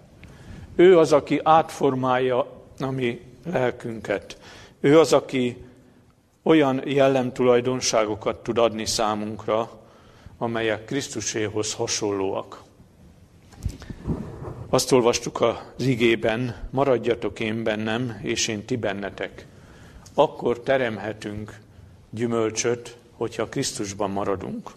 Ő 0.77 0.99
az, 0.99 1.13
aki 1.13 1.41
átformálja 1.43 2.47
a 2.79 2.91
mi 2.91 3.21
lelkünket. 3.53 4.39
Ő 4.81 4.99
az, 4.99 5.13
aki 5.13 5.65
olyan 6.43 6.83
jellemtulajdonságokat 6.85 8.43
tud 8.43 8.59
adni 8.59 8.87
számunkra, 8.87 9.71
amelyek 10.39 10.85
Krisztuséhoz 10.85 11.75
hasonlóak. 11.75 12.63
Azt 14.69 14.93
olvastuk 14.93 15.41
az 15.41 15.85
igében, 15.87 16.69
maradjatok 16.71 17.41
én 17.41 17.63
bennem, 17.63 18.21
és 18.23 18.49
én 18.49 18.65
ti 18.65 18.77
bennetek. 18.77 19.47
Akkor 20.15 20.61
teremhetünk 20.61 21.61
gyümölcsöt, 22.14 22.96
hogyha 23.12 23.48
Krisztusban 23.48 24.11
maradunk. 24.11 24.70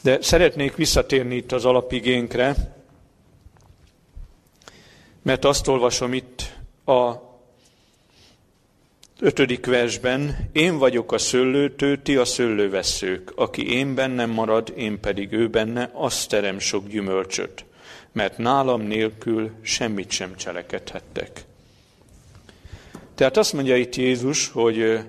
De 0.00 0.22
szeretnék 0.22 0.74
visszatérni 0.74 1.36
itt 1.36 1.52
az 1.52 1.64
alapigénkre, 1.64 2.74
mert 5.22 5.44
azt 5.44 5.68
olvasom 5.68 6.12
itt 6.12 6.54
a 6.84 7.12
ötödik 9.20 9.66
versben, 9.66 10.48
én 10.52 10.78
vagyok 10.78 11.12
a 11.12 11.18
szőlőtő, 11.18 11.96
ti 12.02 12.16
a 12.16 12.24
szőlőveszők, 12.24 13.32
aki 13.34 13.72
én 13.72 13.94
bennem 13.94 14.30
marad, 14.30 14.72
én 14.76 15.00
pedig 15.00 15.32
ő 15.32 15.48
benne, 15.48 15.90
azt 15.92 16.28
terem 16.28 16.58
sok 16.58 16.88
gyümölcsöt, 16.88 17.64
mert 18.12 18.38
nálam 18.38 18.82
nélkül 18.82 19.50
semmit 19.62 20.10
sem 20.10 20.36
cselekedhettek. 20.36 21.44
Tehát 23.14 23.36
azt 23.36 23.52
mondja 23.52 23.76
itt 23.76 23.96
Jézus, 23.96 24.48
hogy 24.48 25.00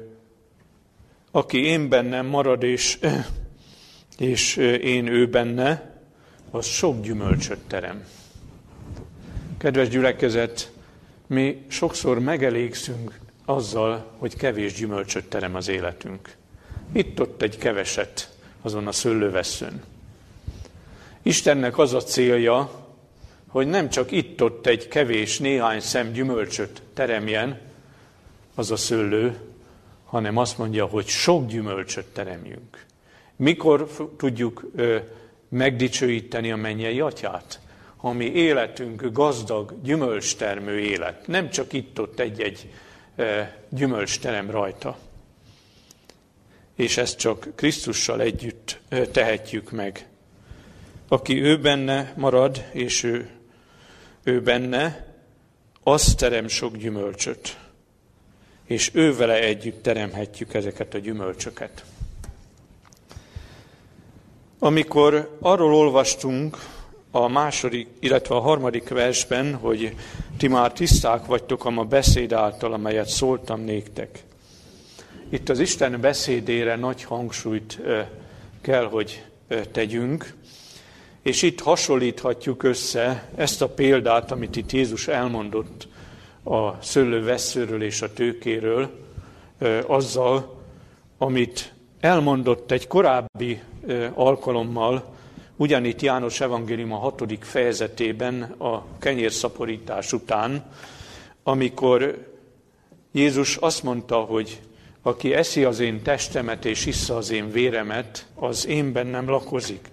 aki 1.32 1.66
én 1.66 1.90
bennem 1.90 2.26
marad, 2.26 2.64
és, 2.64 3.00
és 4.18 4.56
én 4.82 5.08
ő 5.08 5.28
benne, 5.28 5.96
az 6.52 6.66
sok 6.66 7.02
gyümölcsöt 7.02 7.60
terem. 7.68 8.04
Kedves 9.58 9.88
gyülekezet, 9.90 10.72
mi 11.28 11.66
sokszor 11.68 12.20
megelégszünk 12.20 13.20
azzal, 13.46 14.12
hogy 14.18 14.36
kevés 14.36 14.74
gyümölcsöt 14.74 15.30
terem 15.30 15.56
az 15.56 15.68
életünk. 15.68 16.36
Itt-ott 16.92 17.42
egy 17.42 17.58
keveset 17.58 18.30
azon 18.62 18.88
a 18.88 18.92
szőlőveszőn. 18.92 19.84
Istennek 21.22 21.78
az 21.78 21.94
a 21.94 22.02
célja, 22.02 22.86
hogy 23.48 23.68
nem 23.68 23.90
csak 23.90 24.12
itt-ott 24.12 24.68
egy 24.68 24.88
kevés, 24.88 25.40
néhány 25.40 25.80
szem 25.80 26.12
gyümölcsöt 26.12 26.82
teremjen 26.94 27.60
az 28.56 28.72
a 28.72 28.76
szőlő, 28.76 29.38
hanem 30.08 30.38
azt 30.38 30.58
mondja, 30.58 30.86
hogy 30.86 31.08
sok 31.08 31.48
gyümölcsöt 31.48 32.06
teremjünk. 32.06 32.86
Mikor 33.36 33.88
tudjuk 34.18 34.72
megdicsőíteni 35.50 36.52
a 36.52 36.56
mennyei 36.56 37.00
atyát? 37.00 37.60
Ha 37.98 38.12
mi 38.12 38.26
életünk 38.26 39.06
gazdag, 39.12 39.74
gyümölcstermő 39.84 40.80
élet. 40.80 41.28
Nem 41.28 41.50
csak 41.50 41.74
itt-ott 41.74 42.20
egy-egy 42.20 42.70
gyümölcs 43.70 44.20
terem 44.20 44.52
rajta. 44.52 44.98
És 46.76 46.98
ezt 46.98 47.18
csak 47.18 47.48
Krisztussal 47.56 48.22
együtt 48.22 48.80
tehetjük 49.12 49.72
meg. 49.72 50.08
Aki 51.08 51.42
ő 51.42 51.60
benne 51.60 52.14
marad, 52.16 52.66
és 52.72 53.04
ő, 53.04 53.30
ő 54.24 54.42
benne, 54.42 55.06
az 55.84 56.16
terem 56.16 56.48
sok 56.48 56.78
gyümölcsöt 56.78 57.58
és 58.68 58.92
ő 58.94 59.16
vele 59.16 59.40
együtt 59.40 59.84
teremhetjük 59.84 60.54
ezeket 60.54 60.94
a 60.94 60.98
gyümölcsöket. 60.98 61.84
Amikor 64.60 65.38
arról 65.40 65.74
olvastunk 65.74 66.58
a 67.12 67.28
második, 67.28 67.88
illetve 68.00 68.36
a 68.36 68.40
harmadik 68.40 68.90
versben, 68.90 69.56
hogy 69.56 69.96
ti 70.38 70.48
már 70.48 70.74
tiszták 70.74 71.26
vagytok 71.26 71.66
a 71.66 71.70
ma 71.70 71.84
beszéd 71.84 72.34
által, 72.34 72.74
amelyet 72.74 73.08
szóltam 73.08 73.62
néktek. 73.62 74.24
Itt 75.30 75.50
az 75.50 75.60
Isten 75.60 76.02
beszédére 76.02 76.76
nagy 76.76 77.04
hangsúlyt 77.04 77.80
kell, 78.62 78.86
hogy 78.86 79.26
tegyünk, 79.72 80.34
és 81.22 81.42
itt 81.42 81.60
hasonlíthatjuk 81.60 82.64
össze 82.64 83.30
ezt 83.36 83.62
a 83.62 83.70
példát, 83.70 84.32
amit 84.32 84.56
itt 84.56 84.72
Jézus 84.72 85.08
elmondott 85.08 85.88
a 86.50 86.78
szőlőveszőről 86.82 87.84
és 87.84 88.02
a 88.02 88.14
tőkéről, 88.14 88.90
azzal, 89.86 90.62
amit 91.18 91.74
elmondott 92.00 92.72
egy 92.72 92.88
korábbi 92.88 93.62
alkalommal, 94.14 95.16
ugyanitt 95.56 96.02
János 96.02 96.42
Evangélium 96.42 96.92
a 96.92 96.98
hatodik 96.98 97.44
fejezetében 97.44 98.42
a 98.58 98.84
kenyérszaporítás 99.00 100.14
után, 100.14 100.66
amikor 101.44 102.28
Jézus 103.12 103.56
azt 103.56 103.84
mondta, 103.84 104.16
hogy 104.16 104.62
aki 105.02 105.34
eszi 105.34 105.64
az 105.64 105.80
én 105.80 106.02
testemet 106.02 106.66
és 106.66 106.86
issza 106.86 107.16
az 107.16 107.32
én 107.32 107.52
véremet, 107.52 108.26
az 108.36 108.68
én 108.68 108.92
bennem 108.92 109.30
lakozik. 109.30 109.90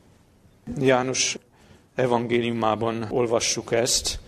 János 0.81 1.39
evangéliumában 1.95 3.07
olvassuk 3.11 3.73
ezt, 3.73 4.19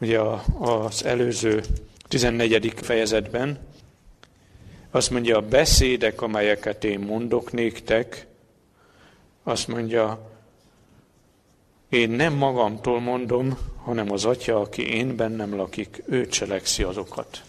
ugye 0.00 0.20
az 0.58 1.04
előző 1.04 1.62
14. 2.08 2.72
fejezetben, 2.76 3.58
azt 4.90 5.10
mondja, 5.10 5.36
a 5.36 5.40
beszédek, 5.40 6.22
amelyeket 6.22 6.84
én 6.84 6.98
mondok 6.98 7.52
néktek, 7.52 8.26
azt 9.42 9.68
mondja, 9.68 10.30
én 11.88 12.10
nem 12.10 12.32
magamtól 12.32 13.00
mondom, 13.00 13.58
hanem 13.82 14.12
az 14.12 14.24
Atya, 14.24 14.60
aki 14.60 14.94
én 14.94 15.16
bennem 15.16 15.56
lakik, 15.56 16.02
ő 16.06 16.26
cselekszi 16.26 16.82
azokat. 16.82 17.42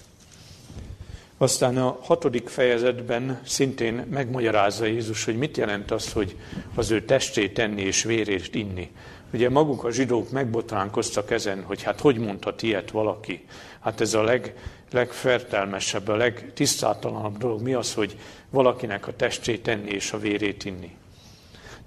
Aztán 1.38 1.78
a 1.78 1.98
hatodik 2.02 2.48
fejezetben 2.48 3.42
szintén 3.46 3.94
megmagyarázza 3.94 4.86
Jézus, 4.86 5.24
hogy 5.24 5.38
mit 5.38 5.58
jelent 5.58 5.92
az, 5.92 6.12
hogy 6.12 6.36
az 6.76 6.92
ő 6.92 7.06
testét 7.06 7.60
enni 7.60 7.82
és 7.82 8.04
vérét 8.04 8.56
inni. 8.56 8.92
Ugye 9.34 9.50
maguk 9.50 9.84
a 9.84 9.92
zsidók 9.92 10.30
megbotránkoztak 10.30 11.32
ezen, 11.32 11.64
hogy 11.64 11.84
hát 11.84 12.00
hogy 12.00 12.18
mondhat 12.18 12.62
ilyet 12.62 12.92
valaki. 12.92 13.46
Hát 13.80 14.02
ez 14.02 14.14
a 14.14 14.24
leg, 14.24 14.56
legfertelmesebb, 14.92 16.08
a 16.08 16.16
legtisztátalanabb 16.16 17.38
dolog. 17.38 17.62
Mi 17.62 17.74
az, 17.74 17.94
hogy 17.94 18.18
valakinek 18.50 19.08
a 19.08 19.16
testét 19.16 19.68
enni 19.68 19.90
és 19.90 20.12
a 20.12 20.18
vérét 20.18 20.66
inni? 20.66 20.98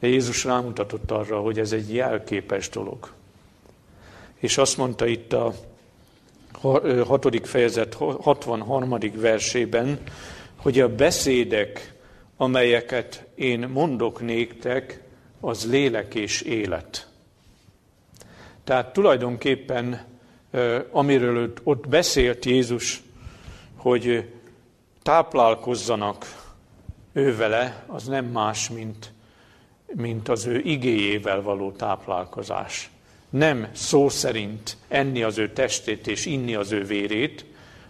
De 0.01 0.07
Jézus 0.07 0.45
rámutatott 0.45 1.11
arra, 1.11 1.41
hogy 1.41 1.59
ez 1.59 1.73
egy 1.73 1.95
jelképes 1.95 2.69
dolog. 2.69 3.13
És 4.39 4.59
azt 4.59 4.77
mondta 4.77 5.07
itt 5.07 5.33
a 5.33 5.55
hatodik 7.07 7.47
fejezet 7.47 7.95
63. 7.95 8.99
versében, 9.15 9.99
hogy 10.57 10.81
a 10.81 10.95
beszédek, 10.95 11.95
amelyeket 12.37 13.27
én 13.35 13.69
mondok 13.69 14.21
néktek, 14.21 15.03
az 15.41 15.71
lélek 15.71 16.15
és 16.15 16.41
élet. 16.41 17.12
Tehát 18.65 18.93
tulajdonképpen, 18.93 20.05
amiről 20.91 21.53
ott 21.63 21.89
beszélt 21.89 22.45
Jézus, 22.45 23.03
hogy 23.77 24.33
táplálkozzanak 25.03 26.51
ővele, 27.13 27.85
az 27.87 28.05
nem 28.05 28.25
más, 28.25 28.71
mint, 28.71 29.13
mint 29.87 30.29
az 30.29 30.47
ő 30.47 30.59
igéjével 30.59 31.43
való 31.43 31.73
táplálkozás. 31.73 32.91
Nem 33.31 33.69
szó 33.73 34.09
szerint 34.09 34.77
enni 34.89 35.23
az 35.23 35.39
ő 35.39 35.53
testét 35.53 36.07
és 36.07 36.27
inni 36.27 36.55
az 36.55 36.73
ő 36.73 36.85
vérét, 36.85 37.45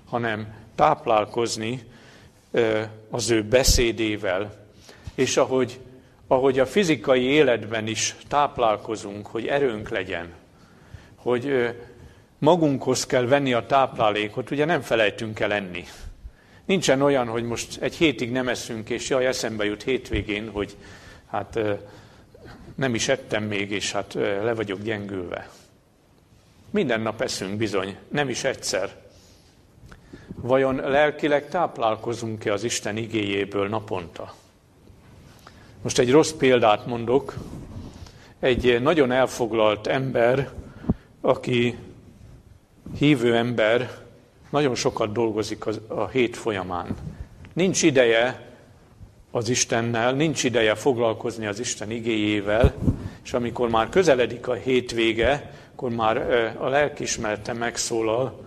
hanem 0.04 0.54
táplálkozni 0.74 1.82
az 3.10 3.30
ő 3.30 3.42
beszédével, 3.42 4.60
És 5.14 5.36
ahogy, 5.36 5.80
ahogy 6.26 6.58
a 6.58 6.66
fizikai 6.66 7.22
életben 7.22 7.86
is 7.86 8.16
táplálkozunk, 8.28 9.26
hogy 9.26 9.46
erőnk 9.46 9.88
legyen, 9.88 10.32
hogy 11.22 11.74
magunkhoz 12.38 13.06
kell 13.06 13.26
venni 13.26 13.52
a 13.52 13.66
táplálékot, 13.66 14.50
ugye 14.50 14.64
nem 14.64 14.80
felejtünk 14.80 15.40
el 15.40 15.52
enni. 15.52 15.84
Nincsen 16.64 17.02
olyan, 17.02 17.26
hogy 17.26 17.44
most 17.44 17.82
egy 17.82 17.94
hétig 17.94 18.32
nem 18.32 18.48
eszünk, 18.48 18.90
és 18.90 19.08
jaj, 19.08 19.26
eszembe 19.26 19.64
jut 19.64 19.82
hétvégén, 19.82 20.50
hogy 20.50 20.76
hát 21.30 21.58
nem 22.74 22.94
is 22.94 23.08
ettem 23.08 23.44
még, 23.44 23.70
és 23.70 23.92
hát 23.92 24.14
le 24.14 24.54
vagyok 24.54 24.82
gyengülve. 24.82 25.50
Minden 26.70 27.00
nap 27.00 27.20
eszünk 27.20 27.56
bizony, 27.56 27.96
nem 28.08 28.28
is 28.28 28.44
egyszer. 28.44 28.90
Vajon 30.34 30.74
lelkileg 30.74 31.48
táplálkozunk-e 31.48 32.52
az 32.52 32.64
Isten 32.64 32.96
igéjéből 32.96 33.68
naponta? 33.68 34.34
Most 35.82 35.98
egy 35.98 36.10
rossz 36.10 36.30
példát 36.32 36.86
mondok. 36.86 37.34
Egy 38.40 38.82
nagyon 38.82 39.12
elfoglalt 39.12 39.86
ember, 39.86 40.50
aki 41.24 41.78
hívő 42.98 43.36
ember, 43.36 43.90
nagyon 44.50 44.74
sokat 44.74 45.12
dolgozik 45.12 45.64
a 45.88 46.08
hét 46.08 46.36
folyamán. 46.36 46.96
Nincs 47.52 47.82
ideje 47.82 48.50
az 49.30 49.48
Istennel, 49.48 50.12
nincs 50.12 50.44
ideje 50.44 50.74
foglalkozni 50.74 51.46
az 51.46 51.58
Isten 51.60 51.90
igéjével, 51.90 52.74
és 53.24 53.32
amikor 53.32 53.68
már 53.68 53.88
közeledik 53.88 54.48
a 54.48 54.52
hétvége, 54.52 55.50
akkor 55.72 55.90
már 55.90 56.16
a 56.58 56.68
lelkismerte 56.68 57.52
megszólal, 57.52 58.40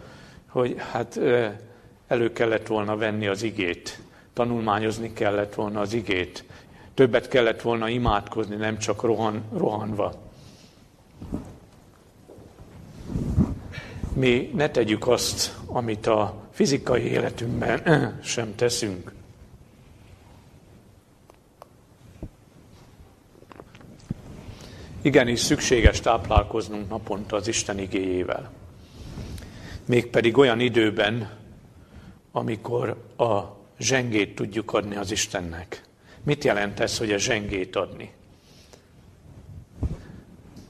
hogy 0.49 0.75
hát 0.91 1.19
elő 2.07 2.33
kellett 2.33 2.67
volna 2.67 2.95
venni 2.97 3.27
az 3.27 3.43
igét, 3.43 3.99
tanulmányozni 4.33 5.13
kellett 5.13 5.53
volna 5.53 5.79
az 5.79 5.93
igét, 5.93 6.43
többet 6.93 7.27
kellett 7.27 7.61
volna 7.61 7.89
imádkozni, 7.89 8.55
nem 8.55 8.77
csak 8.77 9.01
rohan, 9.01 9.43
rohanva. 9.57 10.13
Mi 14.15 14.51
ne 14.53 14.69
tegyük 14.69 15.07
azt, 15.07 15.57
amit 15.65 16.07
a 16.07 16.47
fizikai 16.51 17.01
életünkben 17.01 17.81
sem 18.23 18.55
teszünk. 18.55 19.11
Igenis 25.01 25.39
szükséges 25.39 25.99
táplálkoznunk 25.99 26.89
naponta 26.89 27.35
az 27.35 27.47
Isten 27.47 27.79
igéjével. 27.79 28.51
Mégpedig 29.85 30.37
olyan 30.37 30.59
időben, 30.59 31.29
amikor 32.31 32.89
a 33.17 33.41
zsengét 33.79 34.35
tudjuk 34.35 34.73
adni 34.73 34.95
az 34.95 35.11
Istennek. 35.11 35.83
Mit 36.23 36.43
jelent 36.43 36.79
ez, 36.79 36.97
hogy 36.97 37.11
a 37.11 37.17
zsengét 37.17 37.75
adni? 37.75 38.11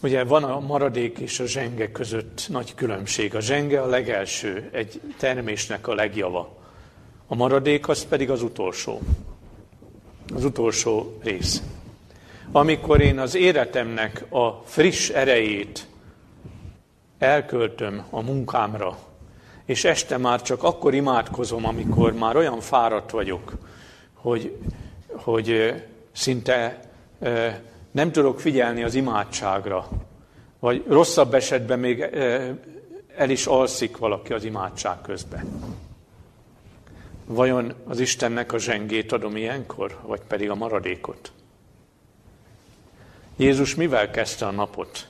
Ugye 0.05 0.23
van 0.23 0.43
a 0.43 0.59
maradék 0.59 1.17
és 1.17 1.39
a 1.39 1.45
zsenge 1.45 1.91
között 1.91 2.45
nagy 2.49 2.75
különbség. 2.75 3.35
A 3.35 3.39
zsenge 3.39 3.81
a 3.81 3.85
legelső, 3.85 4.69
egy 4.71 5.01
termésnek 5.17 5.87
a 5.87 5.93
legjava. 5.93 6.57
A 7.27 7.35
maradék 7.35 7.87
az 7.87 8.05
pedig 8.05 8.29
az 8.29 8.41
utolsó. 8.41 9.01
Az 10.35 10.45
utolsó 10.45 11.17
rész. 11.23 11.61
Amikor 12.51 13.01
én 13.01 13.19
az 13.19 13.35
életemnek 13.35 14.25
a 14.29 14.61
friss 14.65 15.09
erejét 15.09 15.87
elköltöm 17.17 18.05
a 18.09 18.21
munkámra, 18.21 18.97
és 19.65 19.83
este 19.83 20.17
már 20.17 20.41
csak 20.41 20.63
akkor 20.63 20.93
imádkozom, 20.93 21.65
amikor 21.65 22.13
már 22.13 22.35
olyan 22.35 22.59
fáradt 22.59 23.11
vagyok, 23.11 23.53
hogy, 24.13 24.57
hogy 25.13 25.73
szinte 26.11 26.79
nem 27.95 28.11
tudok 28.11 28.39
figyelni 28.39 28.83
az 28.83 28.95
imádságra, 28.95 29.87
vagy 30.59 30.83
rosszabb 30.87 31.33
esetben 31.33 31.79
még 31.79 32.01
el 33.17 33.29
is 33.29 33.45
alszik 33.45 33.97
valaki 33.97 34.33
az 34.33 34.43
imádság 34.43 35.01
közben. 35.01 35.47
Vajon 37.25 37.73
az 37.87 37.99
Istennek 37.99 38.53
a 38.53 38.57
zsengét 38.57 39.11
adom 39.11 39.35
ilyenkor, 39.35 39.99
vagy 40.01 40.21
pedig 40.27 40.49
a 40.49 40.55
maradékot? 40.55 41.31
Jézus 43.35 43.75
mivel 43.75 44.11
kezdte 44.11 44.45
a 44.45 44.51
napot? 44.51 45.07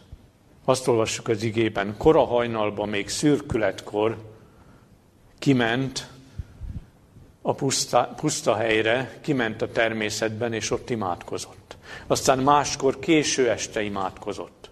Azt 0.65 0.87
olvassuk 0.87 1.27
az 1.27 1.43
igében, 1.43 1.95
kora 1.97 2.25
hajnalban, 2.25 2.89
még 2.89 3.09
szürkületkor 3.09 4.17
kiment 5.39 6.07
a 7.41 7.53
puszta, 7.53 8.13
puszta 8.15 8.55
helyre, 8.55 9.19
kiment 9.21 9.61
a 9.61 9.71
természetben, 9.71 10.53
és 10.53 10.71
ott 10.71 10.89
imádkozott. 10.89 11.74
Aztán 12.07 12.39
máskor 12.39 12.99
késő 12.99 13.49
este 13.49 13.81
imádkozott. 13.81 14.69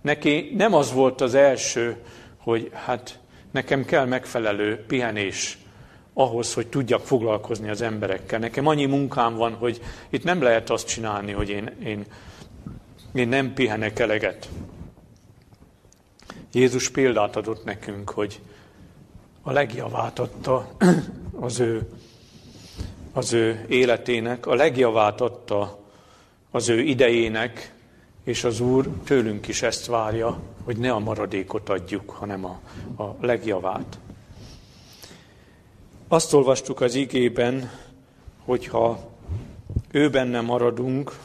Neki 0.00 0.52
nem 0.56 0.74
az 0.74 0.92
volt 0.92 1.20
az 1.20 1.34
első, 1.34 1.96
hogy 2.36 2.70
hát 2.72 3.18
nekem 3.50 3.84
kell 3.84 4.04
megfelelő 4.04 4.84
pihenés 4.86 5.58
ahhoz, 6.14 6.54
hogy 6.54 6.66
tudjak 6.66 7.06
foglalkozni 7.06 7.68
az 7.68 7.80
emberekkel. 7.80 8.38
Nekem 8.38 8.66
annyi 8.66 8.86
munkám 8.86 9.34
van, 9.34 9.54
hogy 9.54 9.80
itt 10.08 10.24
nem 10.24 10.42
lehet 10.42 10.70
azt 10.70 10.86
csinálni, 10.86 11.32
hogy 11.32 11.48
én, 11.48 11.76
én, 11.84 12.04
én 13.12 13.28
nem 13.28 13.54
pihenek 13.54 13.98
eleget. 13.98 14.48
Jézus 16.52 16.90
példát 16.90 17.36
adott 17.36 17.64
nekünk, 17.64 18.10
hogy 18.10 18.40
a 19.42 19.52
legjavát 19.52 20.18
adta 20.18 20.70
az 21.40 21.60
ő, 21.60 21.88
az 23.12 23.32
ő 23.32 23.64
életének, 23.68 24.46
a 24.46 24.54
legjavát 24.54 25.20
adta 25.20 25.79
az 26.50 26.68
ő 26.68 26.80
idejének, 26.80 27.72
és 28.24 28.44
az 28.44 28.60
Úr 28.60 28.88
tőlünk 29.04 29.48
is 29.48 29.62
ezt 29.62 29.86
várja, 29.86 30.40
hogy 30.64 30.76
ne 30.76 30.92
a 30.92 30.98
maradékot 30.98 31.68
adjuk, 31.68 32.10
hanem 32.10 32.44
a, 32.44 32.60
a 33.02 33.16
legjavát. 33.20 33.98
Azt 36.08 36.32
olvastuk 36.32 36.80
az 36.80 36.94
igében, 36.94 37.70
hogyha 38.44 39.10
ő 39.90 40.10
benne 40.10 40.40
maradunk, 40.40 41.18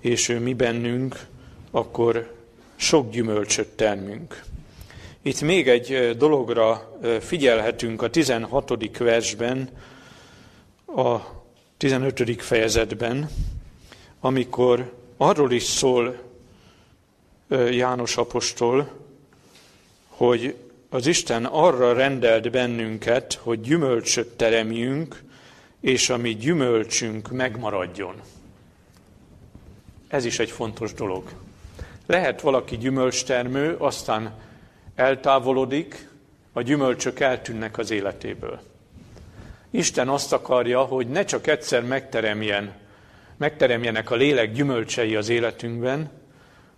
és 0.00 0.28
ő 0.28 0.40
mi 0.40 0.54
bennünk, 0.54 1.26
akkor 1.70 2.34
sok 2.76 3.10
gyümölcsöt 3.10 3.68
termünk. 3.68 4.42
Itt 5.22 5.40
még 5.40 5.68
egy 5.68 6.16
dologra 6.16 6.98
figyelhetünk 7.20 8.02
a 8.02 8.10
16. 8.10 8.98
versben, 8.98 9.68
a 10.86 11.16
15. 11.76 12.42
fejezetben, 12.42 13.28
amikor 14.24 14.92
arról 15.16 15.52
is 15.52 15.62
szól 15.62 16.18
János 17.70 18.16
apostol, 18.16 18.90
hogy 20.08 20.56
az 20.88 21.06
Isten 21.06 21.44
arra 21.44 21.92
rendelt 21.92 22.50
bennünket, 22.50 23.32
hogy 23.42 23.60
gyümölcsöt 23.60 24.28
teremjünk, 24.28 25.22
és 25.80 26.10
a 26.10 26.16
mi 26.16 26.34
gyümölcsünk 26.34 27.30
megmaradjon. 27.30 28.14
Ez 30.08 30.24
is 30.24 30.38
egy 30.38 30.50
fontos 30.50 30.94
dolog. 30.94 31.30
Lehet 32.06 32.40
valaki 32.40 32.76
gyümölcstermő, 32.76 33.76
aztán 33.78 34.34
eltávolodik, 34.94 36.08
a 36.52 36.62
gyümölcsök 36.62 37.20
eltűnnek 37.20 37.78
az 37.78 37.90
életéből. 37.90 38.60
Isten 39.70 40.08
azt 40.08 40.32
akarja, 40.32 40.82
hogy 40.82 41.08
ne 41.08 41.24
csak 41.24 41.46
egyszer 41.46 41.84
megteremjen, 41.84 42.80
megteremjenek 43.36 44.10
a 44.10 44.14
lélek 44.14 44.52
gyümölcsei 44.52 45.16
az 45.16 45.28
életünkben, 45.28 46.10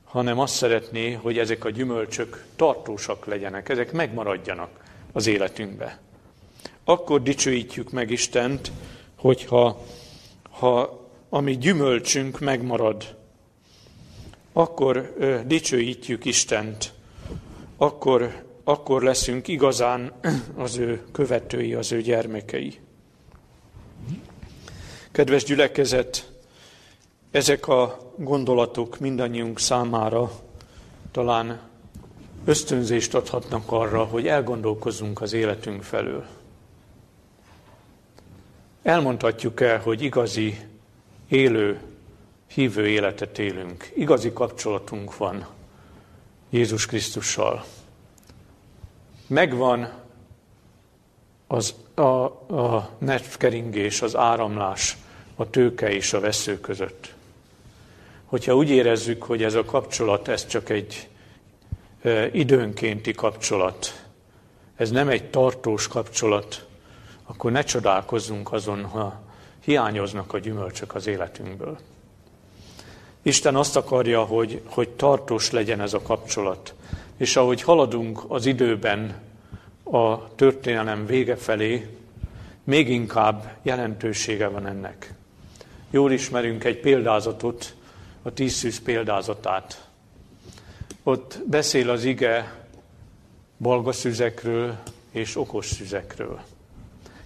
hanem 0.04 0.38
azt 0.38 0.54
szeretné, 0.54 1.12
hogy 1.12 1.38
ezek 1.38 1.64
a 1.64 1.70
gyümölcsök 1.70 2.44
tartósak 2.56 3.26
legyenek, 3.26 3.68
ezek 3.68 3.92
megmaradjanak 3.92 4.70
az 5.12 5.26
életünkbe. 5.26 5.98
Akkor 6.84 7.22
dicsőítjük 7.22 7.90
meg 7.90 8.10
Istent, 8.10 8.70
hogyha 9.16 9.84
ha 10.50 11.06
a 11.28 11.40
mi 11.40 11.56
gyümölcsünk 11.56 12.40
megmarad, 12.40 13.16
akkor 14.52 15.14
ö, 15.18 15.40
dicsőítjük 15.46 16.24
Istent, 16.24 16.92
akkor, 17.76 18.44
akkor 18.64 19.02
leszünk 19.02 19.48
igazán 19.48 20.12
az 20.56 20.76
ő 20.76 21.02
követői, 21.12 21.74
az 21.74 21.92
ő 21.92 22.00
gyermekei. 22.00 22.78
Kedves 25.12 25.44
gyülekezet, 25.44 26.33
ezek 27.34 27.68
a 27.68 27.98
gondolatok 28.16 28.98
mindannyiunk 28.98 29.58
számára 29.58 30.30
talán 31.10 31.60
ösztönzést 32.44 33.14
adhatnak 33.14 33.72
arra, 33.72 34.04
hogy 34.04 34.26
elgondolkozzunk 34.26 35.20
az 35.20 35.32
életünk 35.32 35.82
felől. 35.82 36.26
Elmondhatjuk 38.82 39.60
el, 39.60 39.80
hogy 39.80 40.02
igazi, 40.02 40.58
élő, 41.28 41.80
hívő 42.46 42.88
életet 42.88 43.38
élünk. 43.38 43.92
Igazi 43.94 44.32
kapcsolatunk 44.32 45.16
van 45.16 45.46
Jézus 46.50 46.86
Krisztussal. 46.86 47.64
Megvan 49.26 49.92
az, 51.46 51.74
a, 51.94 52.02
a 52.54 52.90
netkeringés, 52.98 54.02
az 54.02 54.16
áramlás 54.16 54.96
a 55.36 55.50
tőke 55.50 55.90
és 55.90 56.12
a 56.12 56.20
vesző 56.20 56.60
között. 56.60 57.13
Hogyha 58.34 58.56
úgy 58.56 58.70
érezzük, 58.70 59.22
hogy 59.22 59.42
ez 59.42 59.54
a 59.54 59.64
kapcsolat, 59.64 60.28
ez 60.28 60.46
csak 60.46 60.68
egy 60.68 61.08
időnkénti 62.32 63.12
kapcsolat, 63.12 64.04
ez 64.76 64.90
nem 64.90 65.08
egy 65.08 65.30
tartós 65.30 65.88
kapcsolat, 65.88 66.66
akkor 67.24 67.52
ne 67.52 67.62
csodálkozzunk 67.62 68.52
azon, 68.52 68.84
ha 68.84 69.22
hiányoznak 69.64 70.32
a 70.32 70.38
gyümölcsök 70.38 70.94
az 70.94 71.06
életünkből. 71.06 71.78
Isten 73.22 73.56
azt 73.56 73.76
akarja, 73.76 74.22
hogy, 74.22 74.60
hogy 74.64 74.88
tartós 74.88 75.50
legyen 75.50 75.80
ez 75.80 75.94
a 75.94 76.02
kapcsolat. 76.02 76.74
És 77.16 77.36
ahogy 77.36 77.62
haladunk 77.62 78.20
az 78.28 78.46
időben 78.46 79.22
a 79.82 80.34
történelem 80.34 81.06
vége 81.06 81.36
felé, 81.36 81.96
még 82.64 82.88
inkább 82.88 83.56
jelentősége 83.62 84.46
van 84.46 84.66
ennek. 84.66 85.14
Jól 85.90 86.12
ismerünk 86.12 86.64
egy 86.64 86.80
példázatot, 86.80 87.74
a 88.26 88.32
tíz 88.32 88.52
szűz 88.52 88.80
példázatát. 88.80 89.88
Ott 91.02 91.38
beszél 91.46 91.90
az 91.90 92.04
ige 92.04 92.66
balga 93.58 93.92
szüzekről 93.92 94.78
és 95.10 95.36
okos 95.36 95.66
szüzekről. 95.66 96.40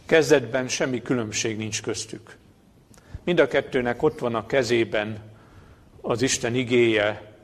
Kezdetben 0.06 0.68
semmi 0.68 1.02
különbség 1.02 1.56
nincs 1.56 1.82
köztük. 1.82 2.36
Mind 3.24 3.38
a 3.38 3.46
kettőnek 3.46 4.02
ott 4.02 4.18
van 4.18 4.34
a 4.34 4.46
kezében 4.46 5.18
az 6.00 6.22
Isten 6.22 6.54
igéje. 6.54 7.34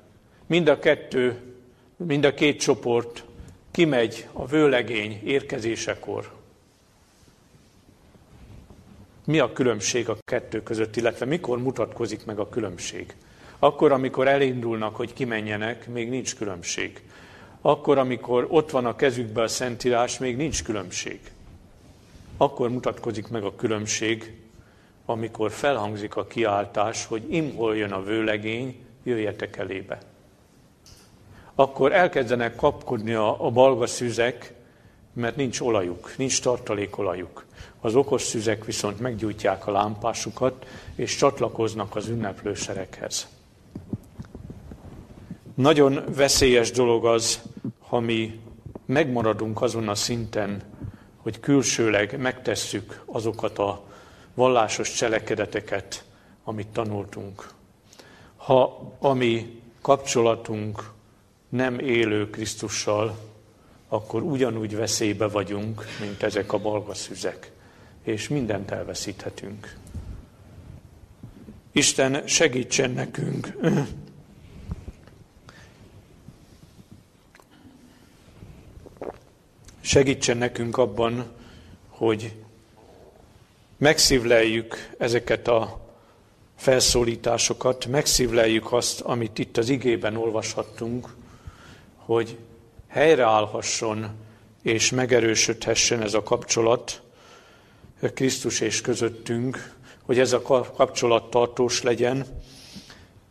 Mind 0.47 0.69
a 0.69 0.79
kettő, 0.79 1.41
mind 1.97 2.25
a 2.25 2.35
két 2.35 2.61
csoport 2.61 3.25
kimegy 3.71 4.29
a 4.33 4.47
vőlegény 4.47 5.21
érkezésekor. 5.25 6.33
Mi 9.25 9.39
a 9.39 9.53
különbség 9.53 10.09
a 10.09 10.17
kettő 10.25 10.63
között, 10.63 10.97
illetve 10.97 11.27
mikor 11.27 11.59
mutatkozik 11.59 12.25
meg 12.25 12.39
a 12.39 12.49
különbség? 12.49 13.15
Akkor, 13.65 13.93
amikor 13.93 14.29
elindulnak, 14.29 14.97
hogy 14.97 15.13
kimenjenek, 15.13 15.89
még 15.89 16.09
nincs 16.09 16.37
különbség. 16.37 17.03
Akkor, 17.61 17.99
amikor 17.99 18.47
ott 18.51 18.71
van 18.71 18.87
a 18.87 18.97
kezükben 18.97 19.45
a 19.45 19.49
Szentírás, 19.49 20.19
még 20.19 20.37
nincs 20.37 20.63
különbség. 20.63 21.21
Akkor 22.37 22.71
mutatkozik 22.71 23.29
meg 23.29 23.45
a 23.45 23.55
különbség, 23.55 24.37
amikor 25.07 25.51
felhangzik 25.51 26.17
a 26.17 26.27
kiáltás, 26.27 27.07
hogy 27.07 27.33
imhol 27.33 27.77
jön 27.77 27.93
a 27.93 28.03
vőlegény, 28.03 28.77
jöjjetek 29.03 29.57
elébe. 29.57 29.99
Akkor 31.55 31.93
elkezdenek 31.93 32.57
kapkodni 32.57 33.13
a, 33.13 33.47
a 33.47 33.51
balga 33.51 33.87
szüzek, 33.87 34.55
mert 35.13 35.37
nincs 35.37 35.61
olajuk, 35.61 36.15
nincs 36.17 36.43
tartalékolajuk. 36.43 37.45
Az 37.81 37.95
okos 37.95 38.23
szüzek 38.23 38.65
viszont 38.65 39.01
meggyújtják 39.01 39.67
a 39.67 39.73
lámpásukat, 39.73 40.67
és 40.95 41.17
csatlakoznak 41.17 41.97
az 41.97 42.09
ünneplőserekhez. 42.09 43.34
Nagyon 45.55 46.05
veszélyes 46.15 46.71
dolog 46.71 47.07
az, 47.07 47.43
ha 47.79 48.01
mi 48.01 48.41
megmaradunk 48.87 49.63
azon 49.63 49.89
a 49.89 49.95
szinten, 49.95 50.63
hogy 51.17 51.41
külsőleg 51.41 52.21
megtesszük 52.21 53.03
azokat 53.07 53.59
a 53.59 53.85
vallásos 54.35 54.93
cselekedeteket, 54.93 56.05
amit 56.45 56.67
tanultunk. 56.67 57.49
Ha 58.37 58.93
a 58.99 59.13
mi 59.13 59.61
kapcsolatunk 59.81 60.91
nem 61.49 61.79
élő 61.79 62.31
Krisztussal, 62.31 63.19
akkor 63.89 64.23
ugyanúgy 64.23 64.77
veszélybe 64.77 65.29
vagyunk, 65.29 65.85
mint 66.01 66.23
ezek 66.23 66.53
a 66.53 66.59
balgaszüzek, 66.59 67.53
és 68.03 68.29
mindent 68.29 68.71
elveszíthetünk. 68.71 69.77
Isten 71.73 72.27
segítsen 72.27 72.91
nekünk 72.91 73.57
segítsen 79.85 80.37
nekünk 80.37 80.77
abban, 80.77 81.25
hogy 81.89 82.33
megszívleljük 83.77 84.95
ezeket 84.99 85.49
a 85.49 85.81
felszólításokat, 86.57 87.87
megszívleljük 87.87 88.73
azt, 88.73 89.01
amit 89.01 89.39
itt 89.39 89.57
az 89.57 89.69
igében 89.69 90.17
olvashattunk, 90.17 91.15
hogy 91.97 92.39
helyreállhasson 92.89 94.11
és 94.63 94.91
megerősödhessen 94.91 96.03
ez 96.03 96.15
a 96.15 96.23
kapcsolat 96.23 97.03
Krisztus 98.15 98.61
és 98.61 98.81
közöttünk, 98.81 99.75
hogy 100.03 100.19
ez 100.19 100.33
a 100.33 100.43
kapcsolat 100.77 101.31
tartós 101.31 101.83
legyen, 101.83 102.27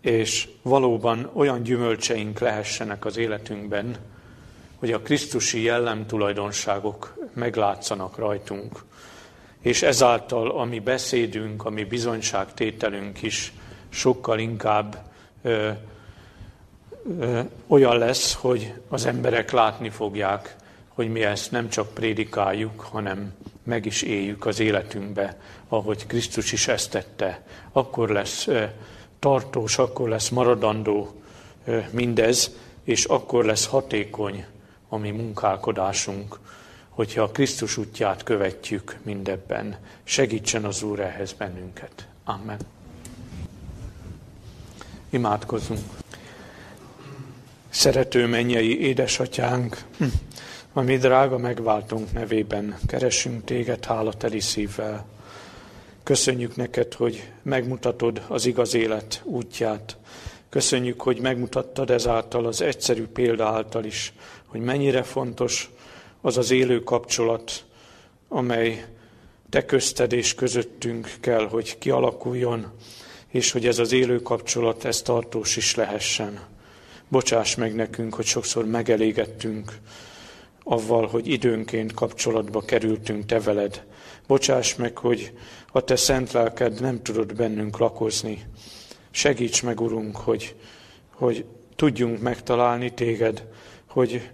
és 0.02 0.48
valóban 0.62 1.30
olyan 1.34 1.64
gyümölcseink 1.64 2.40
lehessenek 2.40 3.06
az 3.06 3.18
életünkben, 3.18 3.98
hogy 4.84 4.92
a 4.92 5.02
Krisztusi 5.02 5.62
jellem 5.62 6.06
tulajdonságok 6.06 7.18
meglátszanak 7.34 8.18
rajtunk, 8.18 8.84
és 9.62 9.82
ezáltal 9.82 10.52
a 10.52 10.64
mi 10.64 10.80
beszédünk, 10.80 11.66
a 11.66 11.70
mi 11.70 11.84
bizonyságtételünk 11.84 13.22
is 13.22 13.54
sokkal 13.90 14.40
inkább 14.40 15.12
ö, 15.42 15.70
ö, 17.20 17.40
olyan 17.68 17.98
lesz, 17.98 18.34
hogy 18.34 18.74
az 18.88 19.06
emberek 19.06 19.52
látni 19.52 19.90
fogják, 19.90 20.56
hogy 20.88 21.12
mi 21.12 21.24
ezt 21.24 21.52
nem 21.52 21.70
csak 21.70 21.94
prédikáljuk, 21.94 22.82
hanem 22.82 23.34
meg 23.64 23.86
is 23.86 24.02
éljük 24.02 24.46
az 24.46 24.60
életünkbe, 24.60 25.38
ahogy 25.68 26.08
Krisztus 26.08 26.52
is 26.52 26.68
ezt 26.68 26.92
tette. 26.92 27.44
Akkor 27.72 28.10
lesz 28.10 28.48
ö, 28.48 28.64
tartós, 29.20 29.78
akkor 29.78 30.10
lesz 30.10 30.30
maradandó 30.30 31.22
ö, 31.66 31.80
mindez, 31.92 32.52
és 32.84 33.06
akkor 33.06 33.46
lesz 33.46 33.68
hatékony 33.68 34.46
a 34.94 34.98
mi 34.98 35.12
munkálkodásunk, 35.12 36.40
hogyha 36.90 37.22
a 37.22 37.32
Krisztus 37.32 37.78
útját 37.78 38.24
követjük 38.24 38.98
mindebben. 39.04 39.78
Segítsen 40.04 40.66
az 40.66 40.84
Úr 40.84 41.00
ehhez 41.00 41.34
bennünket. 41.34 42.08
Amen. 42.24 42.58
Imádkozunk. 45.10 45.80
Szerető 47.70 48.28
mennyei 48.28 48.80
édesatyánk, 48.82 49.84
a 50.74 50.82
mi 50.82 50.98
drága 50.98 51.38
megváltunk 51.38 52.12
nevében 52.12 52.78
keresünk 52.88 53.44
téged 53.44 53.86
hálateli 53.86 54.40
szívvel. 54.40 55.06
Köszönjük 56.04 56.56
neked, 56.56 56.94
hogy 56.94 57.32
megmutatod 57.42 58.22
az 58.28 58.46
igaz 58.46 58.74
élet 58.74 59.22
útját. 59.24 59.98
Köszönjük, 60.50 61.02
hogy 61.02 61.20
megmutattad 61.20 61.90
ezáltal 61.90 62.46
az 62.46 62.62
egyszerű 62.62 63.06
példa 63.06 63.48
által 63.48 63.84
is, 63.84 64.14
hogy 64.54 64.62
mennyire 64.62 65.04
fontos 65.04 65.70
az 66.22 66.38
az 66.38 66.52
élő 66.52 66.84
kapcsolat, 66.84 67.66
amely 68.28 68.86
te 69.50 69.66
közted 69.66 70.12
és 70.12 70.36
közöttünk 70.36 71.14
kell, 71.20 71.48
hogy 71.48 71.78
kialakuljon, 71.78 72.72
és 73.28 73.52
hogy 73.52 73.68
ez 73.68 73.80
az 73.80 73.92
élő 73.92 74.22
kapcsolat, 74.22 74.86
ez 74.86 75.02
tartós 75.02 75.58
is 75.58 75.76
lehessen. 75.76 76.40
Bocsáss 77.08 77.56
meg 77.56 77.76
nekünk, 77.76 78.14
hogy 78.14 78.26
sokszor 78.26 78.66
megelégettünk 78.66 79.78
avval, 80.64 81.08
hogy 81.08 81.28
időnként 81.28 81.94
kapcsolatba 81.94 82.62
kerültünk 82.62 83.26
te 83.26 83.40
veled. 83.40 83.86
Bocsáss 84.28 84.76
meg, 84.76 84.98
hogy 84.98 85.34
a 85.72 85.82
te 85.82 85.96
szent 85.96 86.32
lelked 86.32 86.82
nem 86.82 87.02
tudod 87.02 87.36
bennünk 87.36 87.78
lakozni. 87.78 88.46
Segíts 89.12 89.64
meg, 89.64 89.82
Urunk, 89.82 90.16
hogy, 90.16 90.56
hogy 91.14 91.46
tudjunk 91.76 92.22
megtalálni 92.22 92.94
téged, 92.94 93.44
hogy 93.94 94.30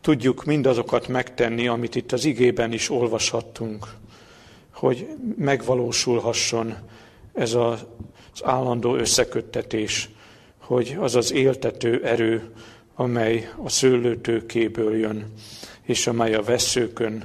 tudjuk 0.00 0.44
mindazokat 0.44 1.08
megtenni, 1.08 1.68
amit 1.68 1.94
itt 1.94 2.12
az 2.12 2.24
igében 2.24 2.72
is 2.72 2.90
olvashattunk, 2.90 3.86
hogy 4.72 5.08
megvalósulhasson 5.36 6.74
ez 7.32 7.54
az 7.54 7.84
állandó 8.42 8.94
összeköttetés, 8.94 10.08
hogy 10.58 10.96
az 10.98 11.14
az 11.14 11.32
éltető 11.32 12.04
erő, 12.04 12.50
amely 12.94 13.50
a 13.62 13.68
szőlőtőkéből 13.68 14.96
jön, 14.96 15.32
és 15.82 16.06
amely 16.06 16.34
a 16.34 16.42
veszőkön 16.42 17.24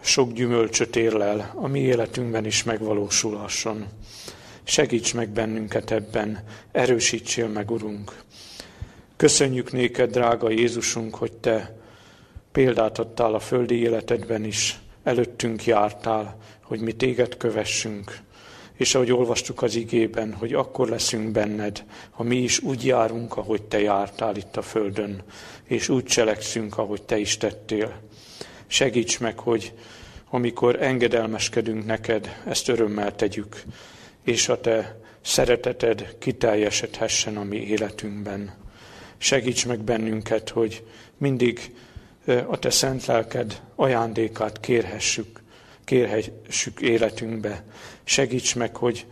sok 0.00 0.32
gyümölcsöt 0.32 0.96
érlel, 0.96 1.52
a 1.54 1.66
mi 1.66 1.80
életünkben 1.80 2.44
is 2.44 2.62
megvalósulhasson. 2.62 3.86
Segíts 4.64 5.14
meg 5.14 5.28
bennünket 5.28 5.90
ebben, 5.90 6.44
erősítsél 6.72 7.48
meg, 7.48 7.70
Urunk. 7.70 8.22
Köszönjük 9.16 9.72
néked, 9.72 10.10
drága 10.10 10.50
Jézusunk, 10.50 11.14
hogy 11.14 11.32
Te 11.32 11.77
példát 12.52 12.98
adtál 12.98 13.34
a 13.34 13.40
földi 13.40 13.80
életedben 13.80 14.44
is, 14.44 14.80
előttünk 15.02 15.64
jártál, 15.64 16.36
hogy 16.62 16.80
mi 16.80 16.92
téged 16.92 17.36
kövessünk. 17.36 18.18
És 18.74 18.94
ahogy 18.94 19.12
olvastuk 19.12 19.62
az 19.62 19.74
igében, 19.74 20.34
hogy 20.34 20.52
akkor 20.52 20.88
leszünk 20.88 21.30
benned, 21.30 21.84
ha 22.10 22.22
mi 22.22 22.36
is 22.36 22.60
úgy 22.60 22.86
járunk, 22.86 23.36
ahogy 23.36 23.62
te 23.62 23.80
jártál 23.80 24.36
itt 24.36 24.56
a 24.56 24.62
földön, 24.62 25.22
és 25.64 25.88
úgy 25.88 26.04
cselekszünk, 26.04 26.78
ahogy 26.78 27.02
te 27.02 27.18
is 27.18 27.36
tettél. 27.36 28.00
Segíts 28.66 29.20
meg, 29.20 29.38
hogy 29.38 29.72
amikor 30.30 30.82
engedelmeskedünk 30.82 31.86
neked, 31.86 32.42
ezt 32.46 32.68
örömmel 32.68 33.14
tegyük, 33.14 33.62
és 34.24 34.48
a 34.48 34.60
Te 34.60 35.00
szereteted 35.20 36.16
kiteljesedhessen 36.18 37.36
a 37.36 37.44
mi 37.44 37.56
életünkben. 37.56 38.54
Segíts 39.18 39.66
meg 39.66 39.80
bennünket, 39.80 40.48
hogy 40.48 40.84
mindig 41.16 41.74
a 42.28 42.58
Te 42.58 42.70
szent 42.70 43.06
lelked 43.06 43.62
ajándékát 43.74 44.60
kérhessük, 44.60 45.42
kérhessük 45.84 46.80
életünkbe. 46.80 47.64
Segíts 48.04 48.56
meg, 48.56 48.76
hogy 48.76 49.06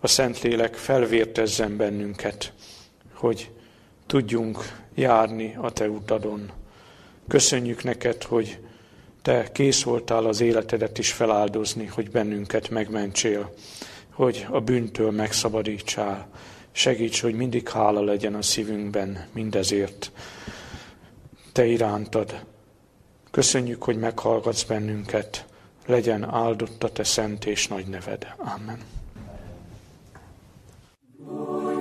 a 0.00 0.06
Szentlélek 0.06 0.74
felvértezzen 0.74 1.76
bennünket, 1.76 2.52
hogy 3.12 3.50
tudjunk 4.06 4.58
járni 4.94 5.56
a 5.60 5.70
Te 5.70 5.88
utadon. 5.88 6.50
Köszönjük 7.28 7.84
neked, 7.84 8.22
hogy 8.22 8.58
Te 9.22 9.52
kész 9.52 9.82
voltál 9.82 10.24
az 10.26 10.40
életedet 10.40 10.98
is 10.98 11.12
feláldozni, 11.12 11.86
hogy 11.86 12.10
bennünket 12.10 12.70
megmentsél, 12.70 13.54
hogy 14.10 14.46
a 14.50 14.60
bűntől 14.60 15.10
megszabadítsál. 15.10 16.28
Segíts, 16.72 17.20
hogy 17.20 17.34
mindig 17.34 17.68
hála 17.68 18.02
legyen 18.02 18.34
a 18.34 18.42
szívünkben 18.42 19.26
mindezért. 19.32 20.12
Te 21.52 21.66
irántad. 21.66 22.44
Köszönjük, 23.30 23.82
hogy 23.82 23.98
meghallgatsz 23.98 24.62
bennünket. 24.62 25.44
Legyen 25.86 26.24
áldott 26.24 26.84
a 26.84 26.92
te 26.92 27.04
szent 27.04 27.44
és 27.44 27.68
nagy 27.68 27.86
neved. 27.86 28.34
Amen. 28.36 28.78
Lord. 31.26 31.79